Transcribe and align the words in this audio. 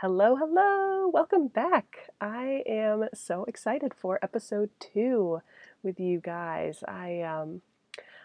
Hello, 0.00 0.34
hello, 0.34 1.10
welcome 1.12 1.48
back. 1.48 2.08
I 2.22 2.62
am 2.66 3.10
so 3.12 3.44
excited 3.44 3.92
for 3.92 4.18
episode 4.22 4.70
two 4.80 5.42
with 5.82 6.00
you 6.00 6.20
guys. 6.20 6.82
I 6.88 7.20
um, 7.20 7.60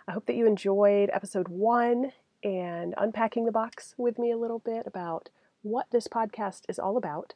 I 0.07 0.13
hope 0.13 0.25
that 0.27 0.37
you 0.37 0.47
enjoyed 0.47 1.09
episode 1.11 1.49
one 1.49 2.13
and 2.45 2.93
unpacking 2.97 3.43
the 3.43 3.51
box 3.51 3.93
with 3.97 4.17
me 4.17 4.31
a 4.31 4.37
little 4.37 4.59
bit 4.59 4.87
about 4.87 5.27
what 5.63 5.87
this 5.91 6.07
podcast 6.07 6.61
is 6.69 6.79
all 6.79 6.95
about. 6.95 7.33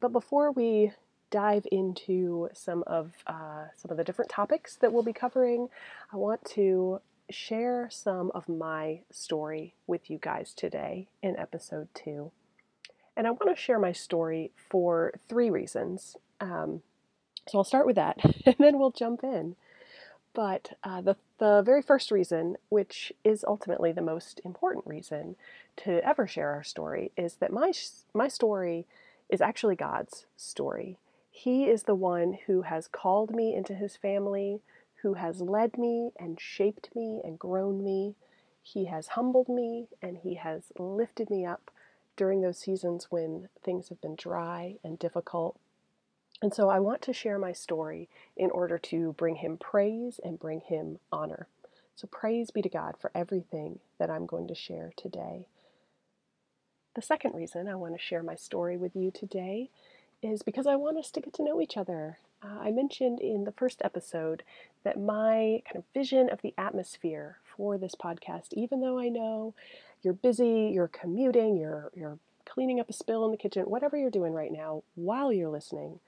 But 0.00 0.12
before 0.12 0.52
we 0.52 0.92
dive 1.30 1.66
into 1.72 2.50
some 2.52 2.84
of 2.86 3.12
uh, 3.26 3.68
some 3.74 3.90
of 3.90 3.96
the 3.96 4.04
different 4.04 4.30
topics 4.30 4.76
that 4.76 4.92
we'll 4.92 5.02
be 5.02 5.14
covering, 5.14 5.70
I 6.12 6.18
want 6.18 6.44
to 6.56 7.00
share 7.30 7.88
some 7.90 8.32
of 8.34 8.50
my 8.50 9.00
story 9.10 9.76
with 9.86 10.10
you 10.10 10.18
guys 10.18 10.52
today 10.52 11.08
in 11.22 11.38
episode 11.38 11.88
two. 11.94 12.32
And 13.18 13.26
I 13.26 13.32
want 13.32 13.48
to 13.48 13.60
share 13.60 13.80
my 13.80 13.90
story 13.90 14.52
for 14.70 15.12
three 15.28 15.50
reasons. 15.50 16.16
Um, 16.40 16.82
so 17.48 17.58
I'll 17.58 17.64
start 17.64 17.84
with 17.84 17.96
that 17.96 18.16
and 18.46 18.54
then 18.60 18.78
we'll 18.78 18.92
jump 18.92 19.24
in. 19.24 19.56
But 20.34 20.78
uh, 20.84 21.00
the, 21.00 21.16
the 21.38 21.62
very 21.66 21.82
first 21.82 22.12
reason, 22.12 22.56
which 22.68 23.12
is 23.24 23.44
ultimately 23.46 23.90
the 23.90 24.02
most 24.02 24.40
important 24.44 24.86
reason 24.86 25.34
to 25.78 26.02
ever 26.06 26.28
share 26.28 26.50
our 26.50 26.62
story, 26.62 27.10
is 27.16 27.34
that 27.40 27.52
my, 27.52 27.72
my 28.14 28.28
story 28.28 28.86
is 29.28 29.40
actually 29.40 29.74
God's 29.74 30.26
story. 30.36 30.96
He 31.28 31.64
is 31.64 31.82
the 31.82 31.96
one 31.96 32.38
who 32.46 32.62
has 32.62 32.86
called 32.86 33.32
me 33.32 33.52
into 33.52 33.74
his 33.74 33.96
family, 33.96 34.60
who 35.02 35.14
has 35.14 35.40
led 35.40 35.76
me 35.76 36.12
and 36.20 36.40
shaped 36.40 36.94
me 36.94 37.20
and 37.24 37.36
grown 37.36 37.82
me. 37.82 38.14
He 38.62 38.84
has 38.84 39.08
humbled 39.08 39.48
me 39.48 39.88
and 40.00 40.18
He 40.18 40.34
has 40.34 40.72
lifted 40.78 41.30
me 41.30 41.44
up 41.44 41.72
during 42.18 42.42
those 42.42 42.58
seasons 42.58 43.06
when 43.08 43.48
things 43.64 43.88
have 43.88 44.00
been 44.02 44.16
dry 44.16 44.74
and 44.84 44.98
difficult. 44.98 45.56
And 46.42 46.52
so 46.52 46.68
I 46.68 46.80
want 46.80 47.00
to 47.02 47.12
share 47.12 47.38
my 47.38 47.52
story 47.52 48.08
in 48.36 48.50
order 48.50 48.76
to 48.78 49.14
bring 49.14 49.36
Him 49.36 49.56
praise 49.56 50.20
and 50.22 50.38
bring 50.38 50.60
Him 50.60 50.98
honor. 51.10 51.46
So 51.96 52.06
praise 52.06 52.50
be 52.50 52.60
to 52.62 52.68
God 52.68 52.96
for 53.00 53.10
everything 53.14 53.78
that 53.98 54.10
I'm 54.10 54.26
going 54.26 54.48
to 54.48 54.54
share 54.54 54.92
today. 54.96 55.46
The 56.94 57.02
second 57.02 57.34
reason 57.34 57.68
I 57.68 57.76
want 57.76 57.94
to 57.94 58.02
share 58.02 58.22
my 58.22 58.34
story 58.34 58.76
with 58.76 58.94
you 58.94 59.10
today 59.10 59.70
is 60.20 60.42
because 60.42 60.66
I 60.66 60.76
want 60.76 60.98
us 60.98 61.10
to 61.12 61.20
get 61.20 61.34
to 61.34 61.44
know 61.44 61.60
each 61.60 61.76
other. 61.76 62.18
Uh, 62.42 62.58
I 62.60 62.70
mentioned 62.70 63.20
in 63.20 63.44
the 63.44 63.52
first 63.52 63.80
episode 63.84 64.42
that 64.84 65.00
my 65.00 65.62
kind 65.64 65.76
of 65.76 65.84
vision 65.94 66.28
of 66.28 66.42
the 66.42 66.54
atmosphere 66.58 67.38
for 67.56 67.78
this 67.78 67.94
podcast, 67.94 68.52
even 68.52 68.80
though 68.80 68.98
I 68.98 69.08
know 69.08 69.54
you're 70.02 70.14
busy, 70.14 70.70
you're 70.74 70.88
commuting, 70.88 71.56
you're 71.56 71.90
you're 71.94 72.18
cleaning 72.48 72.80
up 72.80 72.88
a 72.88 72.92
spill 72.92 73.24
in 73.24 73.30
the 73.30 73.36
kitchen, 73.36 73.64
whatever 73.64 73.96
you're 73.96 74.10
doing 74.10 74.32
right 74.32 74.52
now 74.52 74.82
while 74.94 75.32
you're 75.32 75.50
listening, 75.50 76.00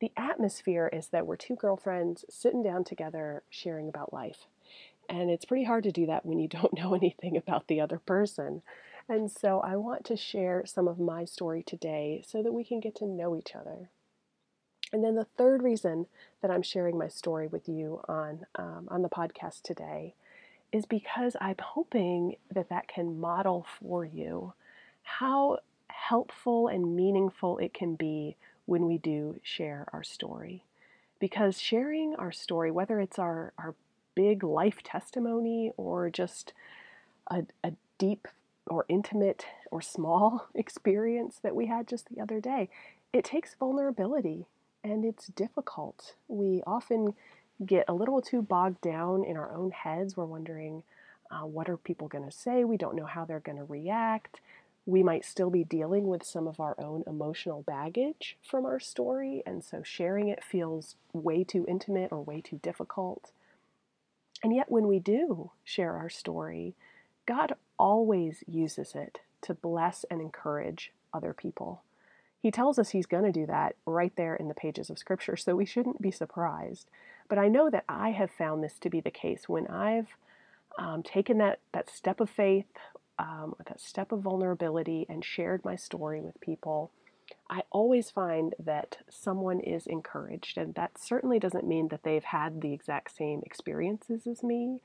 the 0.00 0.10
atmosphere 0.16 0.90
is 0.92 1.08
that 1.08 1.26
we're 1.26 1.36
two 1.36 1.54
girlfriends 1.54 2.24
sitting 2.28 2.62
down 2.62 2.82
together 2.82 3.42
sharing 3.50 3.88
about 3.88 4.12
life. 4.12 4.46
And 5.08 5.30
it's 5.30 5.44
pretty 5.44 5.64
hard 5.64 5.84
to 5.84 5.92
do 5.92 6.06
that 6.06 6.26
when 6.26 6.38
you 6.38 6.48
don't 6.48 6.76
know 6.76 6.94
anything 6.94 7.36
about 7.36 7.68
the 7.68 7.80
other 7.80 7.98
person. 7.98 8.62
And 9.08 9.30
so 9.30 9.60
I 9.60 9.76
want 9.76 10.04
to 10.06 10.16
share 10.16 10.64
some 10.66 10.88
of 10.88 10.98
my 10.98 11.24
story 11.24 11.62
today 11.62 12.22
so 12.26 12.42
that 12.42 12.52
we 12.52 12.64
can 12.64 12.80
get 12.80 12.96
to 12.96 13.06
know 13.06 13.36
each 13.36 13.54
other. 13.54 13.90
And 14.92 15.02
then 15.02 15.14
the 15.14 15.26
third 15.36 15.62
reason 15.62 16.06
that 16.40 16.50
I'm 16.50 16.62
sharing 16.62 16.98
my 16.98 17.08
story 17.08 17.46
with 17.46 17.68
you 17.68 18.00
on, 18.08 18.46
um, 18.56 18.88
on 18.90 19.02
the 19.02 19.08
podcast 19.08 19.62
today 19.62 20.14
is 20.72 20.86
because 20.86 21.36
I'm 21.40 21.56
hoping 21.60 22.36
that 22.52 22.70
that 22.70 22.88
can 22.88 23.20
model 23.20 23.66
for 23.78 24.04
you 24.04 24.54
how 25.02 25.58
helpful 25.88 26.68
and 26.68 26.96
meaningful 26.96 27.58
it 27.58 27.74
can 27.74 27.94
be 27.94 28.36
when 28.66 28.86
we 28.86 28.98
do 28.98 29.38
share 29.42 29.86
our 29.92 30.02
story. 30.02 30.64
Because 31.18 31.60
sharing 31.60 32.14
our 32.16 32.32
story, 32.32 32.70
whether 32.70 33.00
it's 33.00 33.18
our, 33.18 33.52
our 33.58 33.74
big 34.14 34.42
life 34.42 34.82
testimony 34.82 35.72
or 35.76 36.10
just 36.10 36.52
a, 37.28 37.44
a 37.62 37.72
deep 37.98 38.26
or 38.66 38.84
intimate 38.88 39.46
or 39.70 39.80
small 39.82 40.48
experience 40.54 41.38
that 41.42 41.54
we 41.54 41.66
had 41.66 41.86
just 41.86 42.08
the 42.08 42.20
other 42.20 42.40
day, 42.40 42.68
it 43.12 43.24
takes 43.24 43.54
vulnerability 43.54 44.46
and 44.82 45.04
it's 45.04 45.26
difficult. 45.28 46.14
We 46.28 46.62
often 46.66 47.14
get 47.62 47.84
a 47.88 47.94
little 47.94 48.20
too 48.20 48.42
bogged 48.42 48.80
down 48.80 49.24
in 49.24 49.36
our 49.36 49.52
own 49.52 49.70
heads. 49.70 50.16
We're 50.16 50.24
wondering, 50.24 50.82
uh, 51.30 51.46
what 51.46 51.68
are 51.68 51.76
people 51.76 52.08
going 52.08 52.24
to 52.24 52.36
say? 52.36 52.64
We 52.64 52.76
don't 52.76 52.96
know 52.96 53.06
how 53.06 53.24
they're 53.24 53.40
going 53.40 53.58
to 53.58 53.64
react. 53.64 54.40
We 54.84 55.02
might 55.02 55.24
still 55.24 55.50
be 55.50 55.64
dealing 55.64 56.08
with 56.08 56.24
some 56.24 56.48
of 56.48 56.58
our 56.58 56.74
own 56.78 57.04
emotional 57.06 57.62
baggage 57.62 58.36
from 58.42 58.66
our 58.66 58.80
story, 58.80 59.42
and 59.46 59.62
so 59.62 59.82
sharing 59.82 60.28
it 60.28 60.42
feels 60.42 60.96
way 61.12 61.44
too 61.44 61.64
intimate 61.68 62.10
or 62.10 62.20
way 62.20 62.40
too 62.40 62.58
difficult. 62.62 63.30
And 64.42 64.54
yet, 64.54 64.70
when 64.70 64.88
we 64.88 64.98
do 64.98 65.52
share 65.62 65.96
our 65.96 66.10
story, 66.10 66.74
God 67.26 67.54
always 67.78 68.42
uses 68.48 68.94
it 68.94 69.20
to 69.42 69.54
bless 69.54 70.04
and 70.10 70.20
encourage 70.20 70.92
other 71.14 71.32
people. 71.32 71.82
He 72.40 72.50
tells 72.50 72.76
us 72.76 72.90
he's 72.90 73.06
going 73.06 73.24
to 73.24 73.32
do 73.32 73.46
that 73.46 73.76
right 73.86 74.12
there 74.16 74.34
in 74.34 74.48
the 74.48 74.54
pages 74.54 74.90
of 74.90 74.98
Scripture, 74.98 75.36
so 75.36 75.54
we 75.54 75.64
shouldn't 75.64 76.02
be 76.02 76.10
surprised. 76.10 76.88
But 77.32 77.38
I 77.38 77.48
know 77.48 77.70
that 77.70 77.84
I 77.88 78.10
have 78.10 78.30
found 78.30 78.62
this 78.62 78.78
to 78.80 78.90
be 78.90 79.00
the 79.00 79.10
case 79.10 79.48
when 79.48 79.66
I've 79.68 80.18
um, 80.76 81.02
taken 81.02 81.38
that, 81.38 81.60
that 81.72 81.88
step 81.88 82.20
of 82.20 82.28
faith, 82.28 82.66
um, 83.18 83.54
that 83.66 83.80
step 83.80 84.12
of 84.12 84.20
vulnerability, 84.20 85.06
and 85.08 85.24
shared 85.24 85.64
my 85.64 85.74
story 85.74 86.20
with 86.20 86.38
people. 86.42 86.90
I 87.48 87.62
always 87.70 88.10
find 88.10 88.54
that 88.58 88.98
someone 89.08 89.60
is 89.60 89.86
encouraged, 89.86 90.58
and 90.58 90.74
that 90.74 90.98
certainly 90.98 91.38
doesn't 91.38 91.66
mean 91.66 91.88
that 91.88 92.02
they've 92.02 92.22
had 92.22 92.60
the 92.60 92.74
exact 92.74 93.16
same 93.16 93.40
experiences 93.46 94.26
as 94.26 94.42
me. 94.42 94.82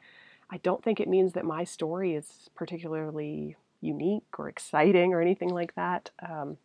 I 0.49 0.55
don't 0.55 0.81
think 0.81 1.01
it 1.01 1.09
means 1.09 1.33
that 1.33 1.43
my 1.43 1.65
story 1.65 2.15
is 2.15 2.49
particularly 2.55 3.57
unique 3.81 4.39
or 4.39 4.47
exciting 4.47 5.13
or 5.13 5.19
anything 5.19 5.49
like 5.49 5.75
that. 5.75 6.11
Um, 6.25 6.55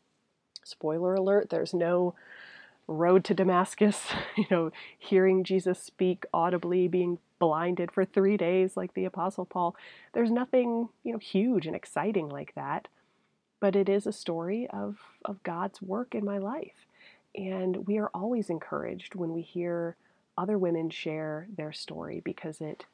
spoiler 0.63 1.17
alert, 1.17 1.51
there's 1.51 1.75
no 1.75 2.15
road 2.87 3.25
to 3.25 3.35
Damascus, 3.35 4.09
you 4.37 4.47
know, 4.51 4.71
hearing 4.99 5.45
Jesus 5.45 5.79
speak 5.83 6.25
audibly, 6.33 6.89
being 6.89 7.19
blinded 7.39 7.91
for 7.91 8.05
three 8.05 8.37
days 8.37 8.77
like 8.77 8.95
the 8.95 9.05
Apostle 9.05 9.45
Paul. 9.45 9.75
There's 10.13 10.31
nothing, 10.31 10.89
you 11.03 11.13
know, 11.13 11.19
huge 11.19 11.67
and 11.67 11.75
exciting 11.75 12.29
like 12.29 12.55
that. 12.55 12.89
But 13.61 13.77
it 13.77 13.89
is 13.89 14.07
a 14.07 14.13
story 14.13 14.67
of, 14.71 14.99
of 15.25 15.43
God's 15.43 15.81
work 15.81 16.15
in 16.15 16.25
my 16.25 16.39
life. 16.39 16.87
And 17.35 17.87
we 17.87 17.99
are 17.99 18.11
always 18.13 18.51
encouraged 18.51 19.15
when 19.15 19.33
we 19.33 19.43
hear 19.43 19.97
other 20.37 20.59
women 20.59 20.91
share 20.91 21.47
their 21.57 21.73
story 21.73 22.21
because 22.25 22.61
it 22.61 22.85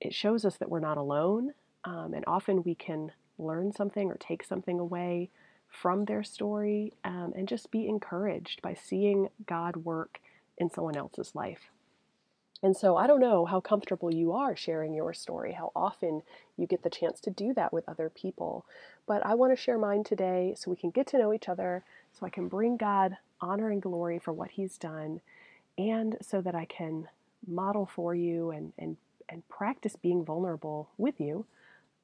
it 0.00 0.14
shows 0.14 0.44
us 0.44 0.56
that 0.56 0.70
we're 0.70 0.80
not 0.80 0.96
alone. 0.96 1.54
Um, 1.84 2.14
and 2.14 2.24
often 2.26 2.62
we 2.62 2.74
can 2.74 3.12
learn 3.38 3.72
something 3.72 4.10
or 4.10 4.16
take 4.16 4.44
something 4.44 4.78
away 4.78 5.30
from 5.68 6.04
their 6.04 6.22
story 6.22 6.92
um, 7.04 7.32
and 7.36 7.48
just 7.48 7.70
be 7.70 7.86
encouraged 7.88 8.60
by 8.62 8.74
seeing 8.74 9.28
God 9.46 9.76
work 9.76 10.20
in 10.56 10.70
someone 10.70 10.96
else's 10.96 11.34
life. 11.34 11.70
And 12.62 12.76
so 12.76 12.96
I 12.96 13.06
don't 13.06 13.20
know 13.20 13.44
how 13.44 13.60
comfortable 13.60 14.12
you 14.12 14.32
are 14.32 14.56
sharing 14.56 14.92
your 14.92 15.14
story, 15.14 15.52
how 15.52 15.70
often 15.76 16.22
you 16.56 16.66
get 16.66 16.82
the 16.82 16.90
chance 16.90 17.20
to 17.20 17.30
do 17.30 17.54
that 17.54 17.72
with 17.72 17.88
other 17.88 18.10
people. 18.10 18.66
But 19.06 19.24
I 19.24 19.34
want 19.34 19.52
to 19.52 19.62
share 19.62 19.78
mine 19.78 20.02
today 20.02 20.54
so 20.56 20.70
we 20.70 20.76
can 20.76 20.90
get 20.90 21.06
to 21.08 21.18
know 21.18 21.32
each 21.32 21.48
other, 21.48 21.84
so 22.12 22.26
I 22.26 22.30
can 22.30 22.48
bring 22.48 22.76
God 22.76 23.16
honor 23.40 23.70
and 23.70 23.80
glory 23.80 24.18
for 24.18 24.32
what 24.32 24.50
He's 24.50 24.76
done, 24.76 25.20
and 25.76 26.16
so 26.20 26.40
that 26.40 26.56
I 26.56 26.64
can 26.64 27.08
model 27.46 27.86
for 27.86 28.12
you 28.12 28.50
and, 28.50 28.72
and, 28.76 28.96
and 29.28 29.48
practice 29.48 29.94
being 29.94 30.24
vulnerable 30.24 30.88
with 30.98 31.20
you 31.20 31.46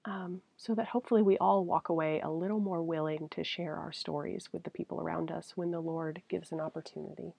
um, 0.04 0.42
so 0.56 0.74
that 0.74 0.88
hopefully 0.88 1.22
we 1.22 1.38
all 1.38 1.64
walk 1.64 1.88
away 1.88 2.20
a 2.20 2.30
little 2.30 2.60
more 2.60 2.82
willing 2.82 3.28
to 3.30 3.44
share 3.44 3.76
our 3.76 3.92
stories 3.92 4.48
with 4.52 4.64
the 4.64 4.70
people 4.70 5.00
around 5.00 5.30
us 5.30 5.52
when 5.54 5.70
the 5.70 5.80
Lord 5.80 6.22
gives 6.28 6.52
an 6.52 6.60
opportunity. 6.60 7.32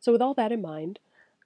So, 0.00 0.12
with 0.12 0.22
all 0.22 0.34
that 0.34 0.52
in 0.52 0.62
mind, 0.62 0.98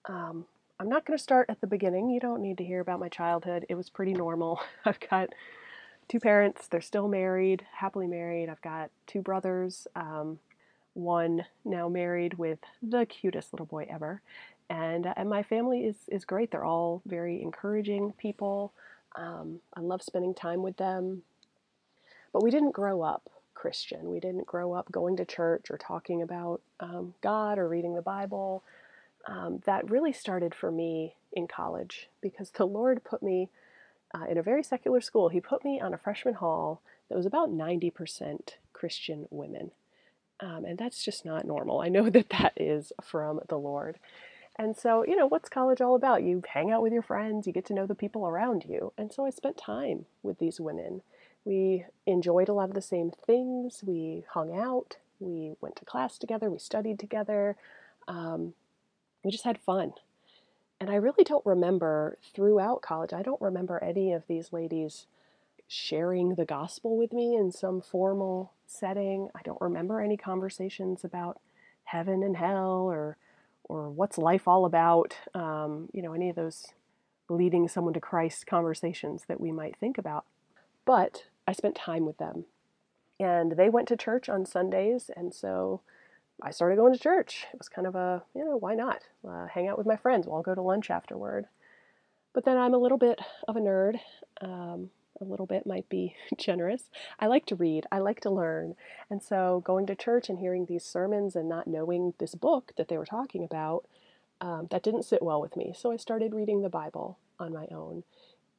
um, 0.06 0.47
I'm 0.79 0.88
not 0.88 1.05
going 1.05 1.17
to 1.17 1.23
start 1.23 1.50
at 1.50 1.61
the 1.61 1.67
beginning. 1.67 2.11
You 2.11 2.20
don't 2.20 2.43
need 2.43 2.58
to 2.58 2.64
hear 2.64 2.81
about 2.81 3.00
my 3.00 3.08
childhood. 3.08 3.67
It 3.69 3.75
was 3.75 3.91
pretty 3.91 4.12
normal. 4.12 4.61
I've 4.85 5.00
got 5.00 5.31
two 6.09 6.20
parents. 6.20 6.69
They're 6.69 6.81
still 6.81 7.09
married, 7.09 7.67
happily 7.73 8.06
married. 8.06 8.49
I've 8.49 8.62
got 8.62 8.91
two 9.06 9.23
brothers, 9.23 9.87
um, 9.97 10.38
one 10.94 11.44
now 11.64 11.88
married 11.88 12.35
with 12.35 12.59
the 12.82 13.06
cutest 13.06 13.52
little 13.52 13.67
boy 13.67 13.87
ever. 13.91 14.23
And, 14.69 15.06
uh, 15.06 15.14
and 15.17 15.29
my 15.29 15.43
family 15.43 15.85
is, 15.85 15.97
is 16.09 16.25
great. 16.25 16.50
They're 16.50 16.64
all 16.64 17.02
very 17.06 17.43
encouraging 17.43 18.12
people. 18.19 18.73
Um, 19.16 19.60
I 19.74 19.80
love 19.80 20.02
spending 20.02 20.34
time 20.34 20.62
with 20.62 20.76
them. 20.76 21.22
But 22.32 22.42
we 22.42 22.50
didn't 22.50 22.72
grow 22.72 23.02
up 23.02 23.30
Christian. 23.54 24.10
We 24.10 24.20
didn't 24.20 24.46
grow 24.46 24.72
up 24.74 24.92
going 24.92 25.16
to 25.16 25.24
church 25.24 25.70
or 25.70 25.78
talking 25.78 26.22
about 26.22 26.60
um, 26.80 27.14
God 27.22 27.58
or 27.58 27.68
reading 27.68 27.94
the 27.94 28.02
Bible. 28.02 28.62
Um, 29.26 29.62
that 29.66 29.90
really 29.90 30.12
started 30.12 30.54
for 30.54 30.70
me 30.70 31.14
in 31.32 31.48
college 31.48 32.08
because 32.20 32.50
the 32.50 32.66
Lord 32.66 33.02
put 33.04 33.22
me 33.22 33.48
uh, 34.14 34.24
in 34.28 34.38
a 34.38 34.42
very 34.42 34.62
secular 34.62 35.00
school. 35.00 35.28
He 35.28 35.40
put 35.40 35.64
me 35.64 35.80
on 35.80 35.94
a 35.94 35.98
freshman 35.98 36.34
hall 36.34 36.80
that 37.08 37.16
was 37.16 37.26
about 37.26 37.50
90% 37.50 38.50
Christian 38.72 39.26
women. 39.30 39.72
Um, 40.40 40.64
and 40.64 40.78
that's 40.78 41.02
just 41.04 41.24
not 41.24 41.46
normal. 41.46 41.80
I 41.80 41.88
know 41.88 42.10
that 42.10 42.28
that 42.30 42.52
is 42.56 42.92
from 43.02 43.40
the 43.48 43.58
Lord. 43.58 43.98
And 44.58 44.76
so, 44.76 45.05
you 45.05 45.17
know, 45.17 45.26
what's 45.26 45.49
college 45.49 45.81
all 45.81 45.94
about? 45.94 46.23
You 46.23 46.43
hang 46.49 46.70
out 46.70 46.82
with 46.82 46.93
your 46.93 47.03
friends, 47.03 47.47
you 47.47 47.53
get 47.53 47.67
to 47.67 47.75
know 47.75 47.87
the 47.87 47.94
people 47.94 48.26
around 48.26 48.64
you. 48.64 48.93
And 48.97 49.12
so 49.12 49.26
I 49.26 49.31
spent 49.31 49.58
time 49.58 50.06
with 50.23 50.38
these 50.38 50.61
women. 50.61 51.03
We 51.44 51.85
enjoyed 52.06 52.49
a 52.49 52.55
lot 52.55 52.70
of 52.70 52.75
the 52.75 52.82
same 52.82 53.11
things. 53.26 53.82
We 53.87 54.25
hung 54.31 54.58
out, 54.58 54.97
we 55.20 55.53
went 55.61 55.76
to 55.76 55.85
class 55.85 56.19
together, 56.19 56.50
we 56.50 56.58
studied 56.58 56.99
together. 56.99 57.56
Um, 58.08 58.55
we 59.23 59.31
just 59.31 59.44
had 59.44 59.58
fun. 59.58 59.93
And 60.81 60.91
I 60.91 60.97
really 60.97 61.25
don't 61.25 61.44
remember 61.44 62.19
throughout 62.35 62.82
college, 62.82 63.12
I 63.12 63.23
don't 63.23 63.41
remember 63.41 63.82
any 63.82 64.12
of 64.12 64.26
these 64.26 64.52
ladies 64.52 65.06
sharing 65.69 66.35
the 66.35 66.44
gospel 66.44 66.97
with 66.97 67.12
me 67.12 67.35
in 67.35 67.50
some 67.50 67.81
formal 67.81 68.52
setting. 68.67 69.29
I 69.35 69.41
don't 69.43 69.61
remember 69.61 70.00
any 70.00 70.17
conversations 70.17 71.02
about 71.05 71.41
heaven 71.85 72.23
and 72.23 72.37
hell 72.37 72.88
or 72.91 73.17
or 73.66 73.90
what's 73.90 74.18
life 74.18 74.48
all 74.48 74.64
about. 74.64 75.16
Um, 75.34 75.88
you 75.92 76.02
know, 76.02 76.12
any 76.12 76.30
of 76.30 76.36
those 76.36 76.68
leading 77.28 77.68
someone 77.68 77.94
to 77.94 78.00
Christ 78.00 78.46
conversations 78.46 79.24
that 79.28 79.40
we 79.40 79.52
might 79.52 79.76
think 79.76 79.98
about. 79.98 80.24
But 80.84 81.24
I 81.46 81.52
spent 81.52 81.74
time 81.74 82.06
with 82.06 82.18
them, 82.18 82.44
and 83.18 83.52
they 83.52 83.68
went 83.68 83.88
to 83.88 83.96
church 83.96 84.28
on 84.28 84.46
Sundays, 84.46 85.10
and 85.16 85.34
so 85.34 85.80
I 86.42 86.50
started 86.50 86.76
going 86.76 86.92
to 86.92 86.98
church. 86.98 87.46
It 87.52 87.58
was 87.58 87.68
kind 87.68 87.86
of 87.86 87.94
a, 87.94 88.22
you 88.34 88.44
know, 88.44 88.56
why 88.56 88.74
not? 88.74 89.02
Uh, 89.26 89.46
hang 89.46 89.68
out 89.68 89.78
with 89.78 89.86
my 89.86 89.96
friends. 89.96 90.26
We'll 90.26 90.42
go 90.42 90.54
to 90.54 90.62
lunch 90.62 90.90
afterward. 90.90 91.46
But 92.32 92.44
then 92.44 92.58
I'm 92.58 92.74
a 92.74 92.78
little 92.78 92.98
bit 92.98 93.18
of 93.48 93.56
a 93.56 93.60
nerd. 93.60 93.98
Um, 94.40 94.90
a 95.20 95.24
little 95.24 95.46
bit 95.46 95.66
might 95.66 95.88
be 95.88 96.14
generous. 96.38 96.90
I 97.18 97.26
like 97.26 97.46
to 97.46 97.56
read, 97.56 97.86
I 97.90 97.98
like 97.98 98.20
to 98.20 98.30
learn. 98.30 98.74
And 99.10 99.22
so 99.22 99.62
going 99.64 99.86
to 99.86 99.94
church 99.94 100.28
and 100.28 100.38
hearing 100.38 100.66
these 100.66 100.84
sermons 100.84 101.36
and 101.36 101.48
not 101.48 101.66
knowing 101.66 102.14
this 102.18 102.34
book 102.34 102.72
that 102.76 102.88
they 102.88 102.98
were 102.98 103.06
talking 103.06 103.44
about, 103.44 103.86
um, 104.40 104.68
that 104.70 104.82
didn't 104.82 105.04
sit 105.04 105.22
well 105.22 105.40
with 105.40 105.56
me. 105.56 105.72
So 105.76 105.90
I 105.90 105.96
started 105.96 106.34
reading 106.34 106.62
the 106.62 106.68
Bible 106.68 107.18
on 107.38 107.52
my 107.52 107.66
own. 107.70 108.04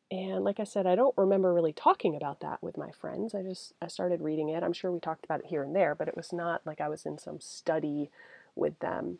And 0.09 0.44
like 0.44 0.59
I 0.59 0.63
said, 0.63 0.88
I 0.88 0.95
don't 0.95 1.13
remember 1.18 1.54
really 1.54 1.74
talking 1.74 2.15
about 2.15 2.39
that 2.39 2.63
with 2.63 2.77
my 2.77 2.92
friends. 2.92 3.36
I 3.36 3.42
just 3.44 3.74
I 3.81 3.88
started 3.88 4.21
reading 4.21 4.50
it. 4.50 4.63
I'm 4.63 4.74
sure 4.74 4.92
we 4.92 5.00
talked 5.00 5.25
about 5.25 5.42
it 5.42 5.48
here 5.48 5.63
and 5.63 5.75
there, 5.75 5.95
but 5.95 6.07
it 6.07 6.15
was 6.15 6.31
not 6.31 6.62
like 6.65 6.80
I 6.80 6.88
was 6.88 7.06
in 7.06 7.18
some 7.18 7.42
study 7.42 8.09
with 8.56 8.80
them. 8.80 9.19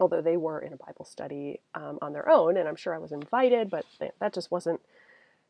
Although 0.00 0.22
they 0.22 0.36
were 0.36 0.58
in 0.58 0.72
a 0.72 0.76
Bible 0.76 1.04
study 1.04 1.60
um, 1.74 1.98
on 2.02 2.12
their 2.12 2.28
own, 2.28 2.56
and 2.56 2.68
I'm 2.68 2.76
sure 2.76 2.94
I 2.94 2.98
was 2.98 3.12
invited, 3.12 3.70
but 3.70 3.84
that 4.20 4.34
just 4.34 4.50
wasn't 4.50 4.80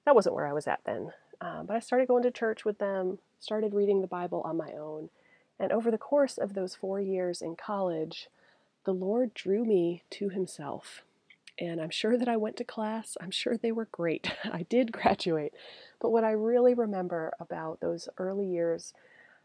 that 0.07 0.15
wasn't 0.15 0.35
where 0.35 0.47
I 0.47 0.55
was 0.55 0.67
at 0.67 0.81
then. 0.87 1.13
Um, 1.43 1.67
but 1.67 1.77
I 1.77 1.81
started 1.81 2.09
going 2.09 2.23
to 2.23 2.31
church 2.31 2.65
with 2.65 2.79
them, 2.79 3.19
started 3.39 3.75
reading 3.75 4.01
the 4.01 4.07
Bible 4.07 4.41
on 4.47 4.57
my 4.57 4.73
own, 4.73 5.11
and 5.61 5.71
over 5.71 5.91
the 5.91 5.99
course 5.99 6.39
of 6.39 6.55
those 6.55 6.75
four 6.75 6.99
years 6.99 7.43
in 7.43 7.57
college, 7.57 8.29
the 8.85 8.95
Lord 8.95 9.35
drew 9.35 9.65
me 9.65 10.03
to 10.13 10.31
Himself 10.31 11.03
and 11.59 11.81
I'm 11.81 11.91
sure 11.91 12.19
that 12.19 12.29
I 12.29 12.37
went 12.37 12.57
to 12.59 12.65
class. 12.65 13.17
I'm 13.21 13.31
sure 13.31 13.57
they 13.57 13.73
were 13.73 13.89
great. 13.91 14.31
I 14.45 14.65
did 14.65 14.93
graduate. 14.93 15.55
But 16.01 16.11
what 16.11 16.25
I 16.25 16.33
really 16.33 16.75
remember 16.75 17.33
about 17.41 17.81
those 17.81 18.09
early 18.19 18.47
years, 18.47 18.93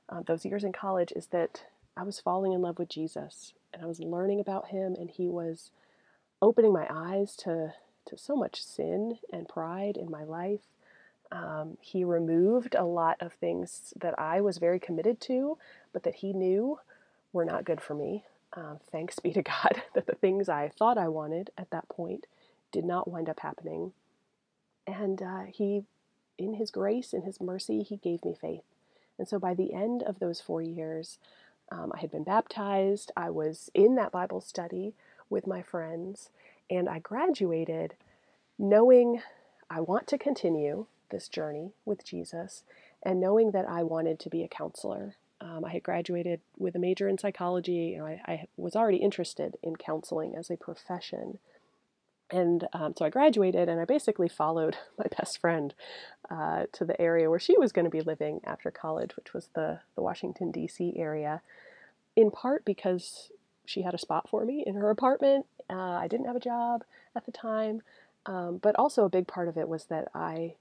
uh, 0.09 0.21
those 0.25 0.45
years 0.45 0.63
in 0.63 0.73
college, 0.73 1.13
is 1.15 1.27
that 1.27 1.63
I 1.95 2.03
was 2.03 2.19
falling 2.19 2.51
in 2.51 2.61
love 2.61 2.79
with 2.79 2.89
Jesus 2.89 3.53
and 3.73 3.81
I 3.81 3.85
was 3.85 4.01
learning 4.01 4.41
about 4.41 4.67
him, 4.67 4.95
and 4.99 5.09
he 5.09 5.29
was 5.29 5.71
opening 6.41 6.73
my 6.73 6.85
eyes 6.89 7.37
to, 7.37 7.73
to 8.07 8.17
so 8.17 8.35
much 8.35 8.63
sin 8.63 9.19
and 9.31 9.47
pride 9.47 9.97
in 9.97 10.09
my 10.09 10.23
life. 10.23 10.61
Um, 11.31 11.77
he 11.79 12.03
removed 12.03 12.75
a 12.75 12.83
lot 12.83 13.17
of 13.21 13.33
things 13.33 13.93
that 13.99 14.17
I 14.19 14.41
was 14.41 14.57
very 14.57 14.79
committed 14.79 15.21
to, 15.21 15.57
but 15.93 16.03
that 16.03 16.15
he 16.15 16.33
knew 16.33 16.79
were 17.31 17.45
not 17.45 17.65
good 17.65 17.81
for 17.81 17.93
me. 17.93 18.25
Uh, 18.53 18.75
thanks 18.91 19.19
be 19.19 19.31
to 19.31 19.41
God 19.41 19.81
that 19.93 20.07
the 20.07 20.15
things 20.15 20.49
I 20.49 20.69
thought 20.69 20.97
I 20.97 21.07
wanted 21.07 21.51
at 21.57 21.69
that 21.71 21.87
point 21.87 22.27
did 22.71 22.83
not 22.85 23.09
wind 23.09 23.29
up 23.29 23.39
happening. 23.39 23.93
And 24.85 25.21
uh, 25.21 25.43
He, 25.47 25.83
in 26.37 26.55
His 26.55 26.71
grace 26.71 27.13
and 27.13 27.23
His 27.23 27.39
mercy, 27.39 27.83
He 27.83 27.97
gave 27.97 28.25
me 28.25 28.35
faith. 28.39 28.63
And 29.17 29.27
so 29.27 29.39
by 29.39 29.53
the 29.53 29.73
end 29.73 30.03
of 30.03 30.19
those 30.19 30.41
four 30.41 30.61
years, 30.61 31.19
um, 31.71 31.91
I 31.95 31.99
had 31.99 32.11
been 32.11 32.23
baptized, 32.23 33.11
I 33.15 33.29
was 33.29 33.69
in 33.73 33.95
that 33.95 34.11
Bible 34.11 34.41
study 34.41 34.93
with 35.29 35.47
my 35.47 35.61
friends, 35.61 36.29
and 36.71 36.89
I 36.89 36.97
graduated 36.97 37.93
knowing 38.57 39.21
I 39.69 39.81
want 39.81 40.07
to 40.07 40.17
continue 40.17 40.87
this 41.11 41.27
journey 41.27 41.73
with 41.85 42.03
Jesus 42.03 42.63
and 43.03 43.19
knowing 43.19 43.51
that 43.51 43.67
I 43.67 43.83
wanted 43.83 44.19
to 44.21 44.29
be 44.29 44.43
a 44.43 44.47
counselor 44.47 45.15
um, 45.41 45.65
I 45.65 45.71
had 45.71 45.83
graduated 45.83 46.39
with 46.57 46.75
a 46.75 46.79
major 46.79 47.07
in 47.07 47.17
psychology. 47.17 47.93
You 47.93 47.97
know, 47.97 48.05
I, 48.05 48.21
I 48.27 48.47
was 48.57 48.75
already 48.75 48.97
interested 48.97 49.57
in 49.63 49.75
counseling 49.75 50.35
as 50.35 50.49
a 50.49 50.57
profession. 50.57 51.39
And 52.29 52.67
um, 52.73 52.93
so 52.95 53.03
I 53.03 53.09
graduated 53.09 53.67
and 53.67 53.81
I 53.81 53.85
basically 53.85 54.29
followed 54.29 54.77
my 54.97 55.07
best 55.17 55.39
friend 55.39 55.73
uh, 56.29 56.65
to 56.73 56.85
the 56.85 56.99
area 57.01 57.29
where 57.29 57.39
she 57.39 57.57
was 57.57 57.71
going 57.71 57.85
to 57.85 57.91
be 57.91 58.01
living 58.01 58.39
after 58.43 58.69
college, 58.69 59.15
which 59.15 59.33
was 59.33 59.49
the, 59.55 59.79
the 59.95 60.01
Washington, 60.01 60.51
D.C. 60.51 60.93
area, 60.95 61.41
in 62.15 62.29
part 62.29 62.63
because 62.63 63.31
she 63.71 63.81
had 63.81 63.93
a 63.93 63.99
spot 63.99 64.29
for 64.29 64.45
me 64.45 64.63
in 64.65 64.75
her 64.75 64.89
apartment. 64.89 65.45
Uh, 65.69 65.75
I 65.75 66.07
didn't 66.07 66.27
have 66.27 66.35
a 66.35 66.41
job 66.41 66.83
at 67.15 67.25
the 67.25 67.31
time, 67.31 67.81
um, 68.25 68.57
but 68.61 68.75
also 68.75 69.05
a 69.05 69.09
big 69.09 69.27
part 69.27 69.47
of 69.47 69.57
it 69.57 69.67
was 69.67 69.85
that 69.85 70.09
I 70.13 70.55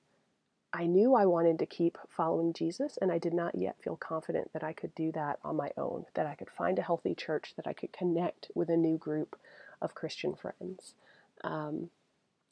I 0.72 0.86
knew 0.86 1.16
I 1.16 1.26
wanted 1.26 1.58
to 1.58 1.66
keep 1.66 1.98
following 2.08 2.52
Jesus, 2.52 2.96
and 3.02 3.10
I 3.10 3.18
did 3.18 3.34
not 3.34 3.56
yet 3.56 3.82
feel 3.82 3.96
confident 3.96 4.52
that 4.52 4.62
I 4.62 4.72
could 4.72 4.94
do 4.94 5.10
that 5.12 5.40
on 5.42 5.56
my 5.56 5.72
own, 5.76 6.04
that 6.14 6.26
I 6.26 6.36
could 6.36 6.48
find 6.48 6.78
a 6.78 6.82
healthy 6.82 7.12
church, 7.12 7.54
that 7.56 7.66
I 7.66 7.72
could 7.72 7.92
connect 7.92 8.52
with 8.54 8.70
a 8.70 8.76
new 8.76 8.96
group 8.96 9.36
of 9.82 9.96
Christian 9.96 10.36
friends. 10.36 10.94
Um, 11.42 11.90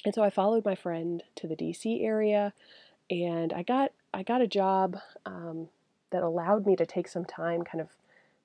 and 0.05 0.13
so 0.13 0.25
I 0.25 0.31
followed 0.31 0.65
my 0.65 0.75
friend 0.75 1.23
to 1.37 1.47
the 1.47 1.55
DC 1.55 2.03
area, 2.03 2.53
and 3.09 3.53
I 3.53 3.63
got 3.63 3.93
I 4.13 4.25
got 4.25 4.43
a 4.43 4.49
job 4.49 4.99
um, 5.25 5.69
that 6.11 6.25
allowed 6.25 6.67
me 6.67 6.75
to 6.75 6.87
take 6.87 7.07
some 7.07 7.25
time, 7.25 7.63
kind 7.63 7.81
of 7.81 7.91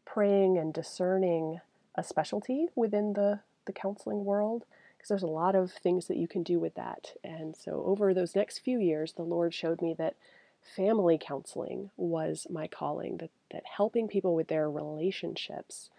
praying 0.06 0.58
and 0.60 0.72
discerning 0.72 1.62
a 1.96 2.04
specialty 2.04 2.68
within 2.76 3.14
the 3.14 3.42
the 3.66 3.74
counseling 3.74 4.26
world 4.26 4.66
because 5.04 5.10
there's 5.10 5.24
a 5.24 5.28
lot 5.28 5.54
of 5.54 5.72
things 5.72 6.08
that 6.08 6.16
you 6.16 6.30
can 6.30 6.44
do 6.44 6.60
with 6.62 6.76
that. 6.76 7.12
And 7.26 7.56
so, 7.56 7.84
over 7.86 8.14
those 8.14 8.36
next 8.36 8.60
few 8.60 8.80
years, 8.80 9.14
the 9.14 9.24
Lord 9.24 9.54
showed 9.54 9.82
me 9.82 9.94
that 9.98 10.16
family 10.62 11.20
counseling 11.22 11.90
was 11.98 12.48
my 12.50 12.68
calling, 12.68 13.18
that, 13.18 13.32
that 13.52 13.64
helping 13.76 14.08
people 14.08 14.34
with 14.34 14.48
their 14.48 14.72
relationships, 14.72 15.90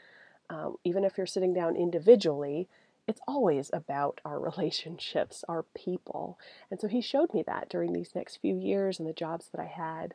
um, 0.49 0.77
even 0.85 1.05
if 1.05 1.19
you're 1.19 1.27
sitting 1.27 1.53
down 1.53 1.77
individually, 1.77 2.67
it's 3.07 3.21
always 3.29 3.69
about 3.75 4.23
our 4.25 4.41
relationships, 4.57 5.45
our 5.49 5.65
people. 5.75 6.39
And 6.71 6.81
so, 6.81 6.89
He 6.89 7.03
showed 7.03 7.35
me 7.35 7.43
that 7.47 7.69
during 7.69 7.93
these 7.93 8.15
next 8.15 8.37
few 8.37 8.57
years 8.57 8.99
and 8.99 9.07
the 9.07 9.13
jobs 9.13 9.49
that 9.53 9.61
I 9.61 9.67
had. 9.67 10.15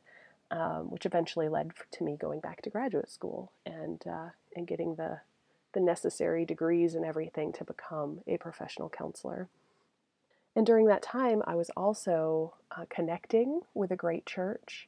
Um, 0.52 0.90
which 0.90 1.06
eventually 1.06 1.48
led 1.48 1.74
to 1.92 2.04
me 2.04 2.18
going 2.18 2.40
back 2.40 2.64
to 2.64 2.72
graduate 2.72 3.12
school 3.12 3.52
and 3.68 4.02
uh, 4.08 4.30
and 4.56 4.66
getting 4.66 4.96
the 4.96 5.20
the 5.74 5.80
necessary 5.80 6.46
degrees 6.46 6.96
and 6.96 7.06
everything 7.06 7.52
to 7.54 7.64
become 7.64 8.22
a 8.28 8.38
professional 8.38 8.90
counselor. 8.90 9.48
And 10.56 10.66
during 10.66 10.88
that 10.88 11.04
time, 11.04 11.42
I 11.46 11.56
was 11.56 11.70
also 11.78 12.56
uh, 12.76 12.86
connecting 12.90 13.62
with 13.74 13.92
a 13.92 13.96
great 13.96 14.26
church 14.26 14.88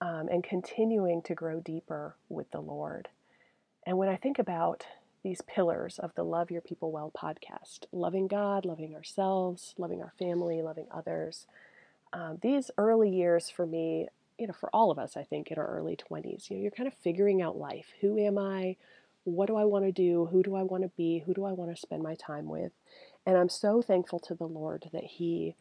um, 0.00 0.28
and 0.30 0.42
continuing 0.42 1.22
to 1.22 1.34
grow 1.34 1.60
deeper 1.60 2.16
with 2.28 2.50
the 2.50 2.60
Lord. 2.60 3.08
And 3.86 3.98
when 3.98 4.08
I 4.08 4.16
think 4.16 4.38
about 4.38 4.86
these 5.22 5.42
pillars 5.42 5.98
of 5.98 6.14
the 6.14 6.24
Love 6.24 6.50
Your 6.50 6.60
People 6.60 6.90
Well 6.90 7.12
podcast 7.16 7.84
loving 7.92 8.26
God, 8.26 8.64
loving 8.64 8.94
ourselves, 8.94 9.74
loving 9.78 10.02
our 10.02 10.12
family, 10.18 10.62
loving 10.62 10.86
others 10.90 11.46
um, 12.14 12.38
these 12.42 12.70
early 12.78 13.10
years 13.10 13.50
for 13.50 13.66
me, 13.66 14.06
you 14.38 14.46
know, 14.46 14.52
for 14.52 14.70
all 14.72 14.90
of 14.90 14.98
us, 14.98 15.16
I 15.16 15.24
think, 15.24 15.50
in 15.50 15.58
our 15.58 15.66
early 15.66 15.96
20s, 15.96 16.48
you 16.48 16.56
know, 16.56 16.62
you're 16.62 16.70
kind 16.70 16.86
of 16.86 16.94
figuring 16.94 17.42
out 17.42 17.58
life. 17.58 17.86
Who 18.00 18.18
am 18.18 18.38
I? 18.38 18.76
What 19.24 19.46
do 19.46 19.56
I 19.56 19.64
want 19.64 19.84
to 19.84 19.92
do? 19.92 20.26
Who 20.26 20.42
do 20.42 20.54
I 20.54 20.62
want 20.62 20.82
to 20.82 20.90
be? 20.96 21.24
Who 21.26 21.34
do 21.34 21.44
I 21.44 21.52
want 21.52 21.74
to 21.74 21.80
spend 21.80 22.02
my 22.02 22.14
time 22.14 22.46
with? 22.46 22.72
And 23.26 23.36
I'm 23.36 23.48
so 23.48 23.82
thankful 23.82 24.18
to 24.20 24.34
the 24.34 24.46
Lord 24.46 24.90
that 24.92 25.04
He 25.04 25.56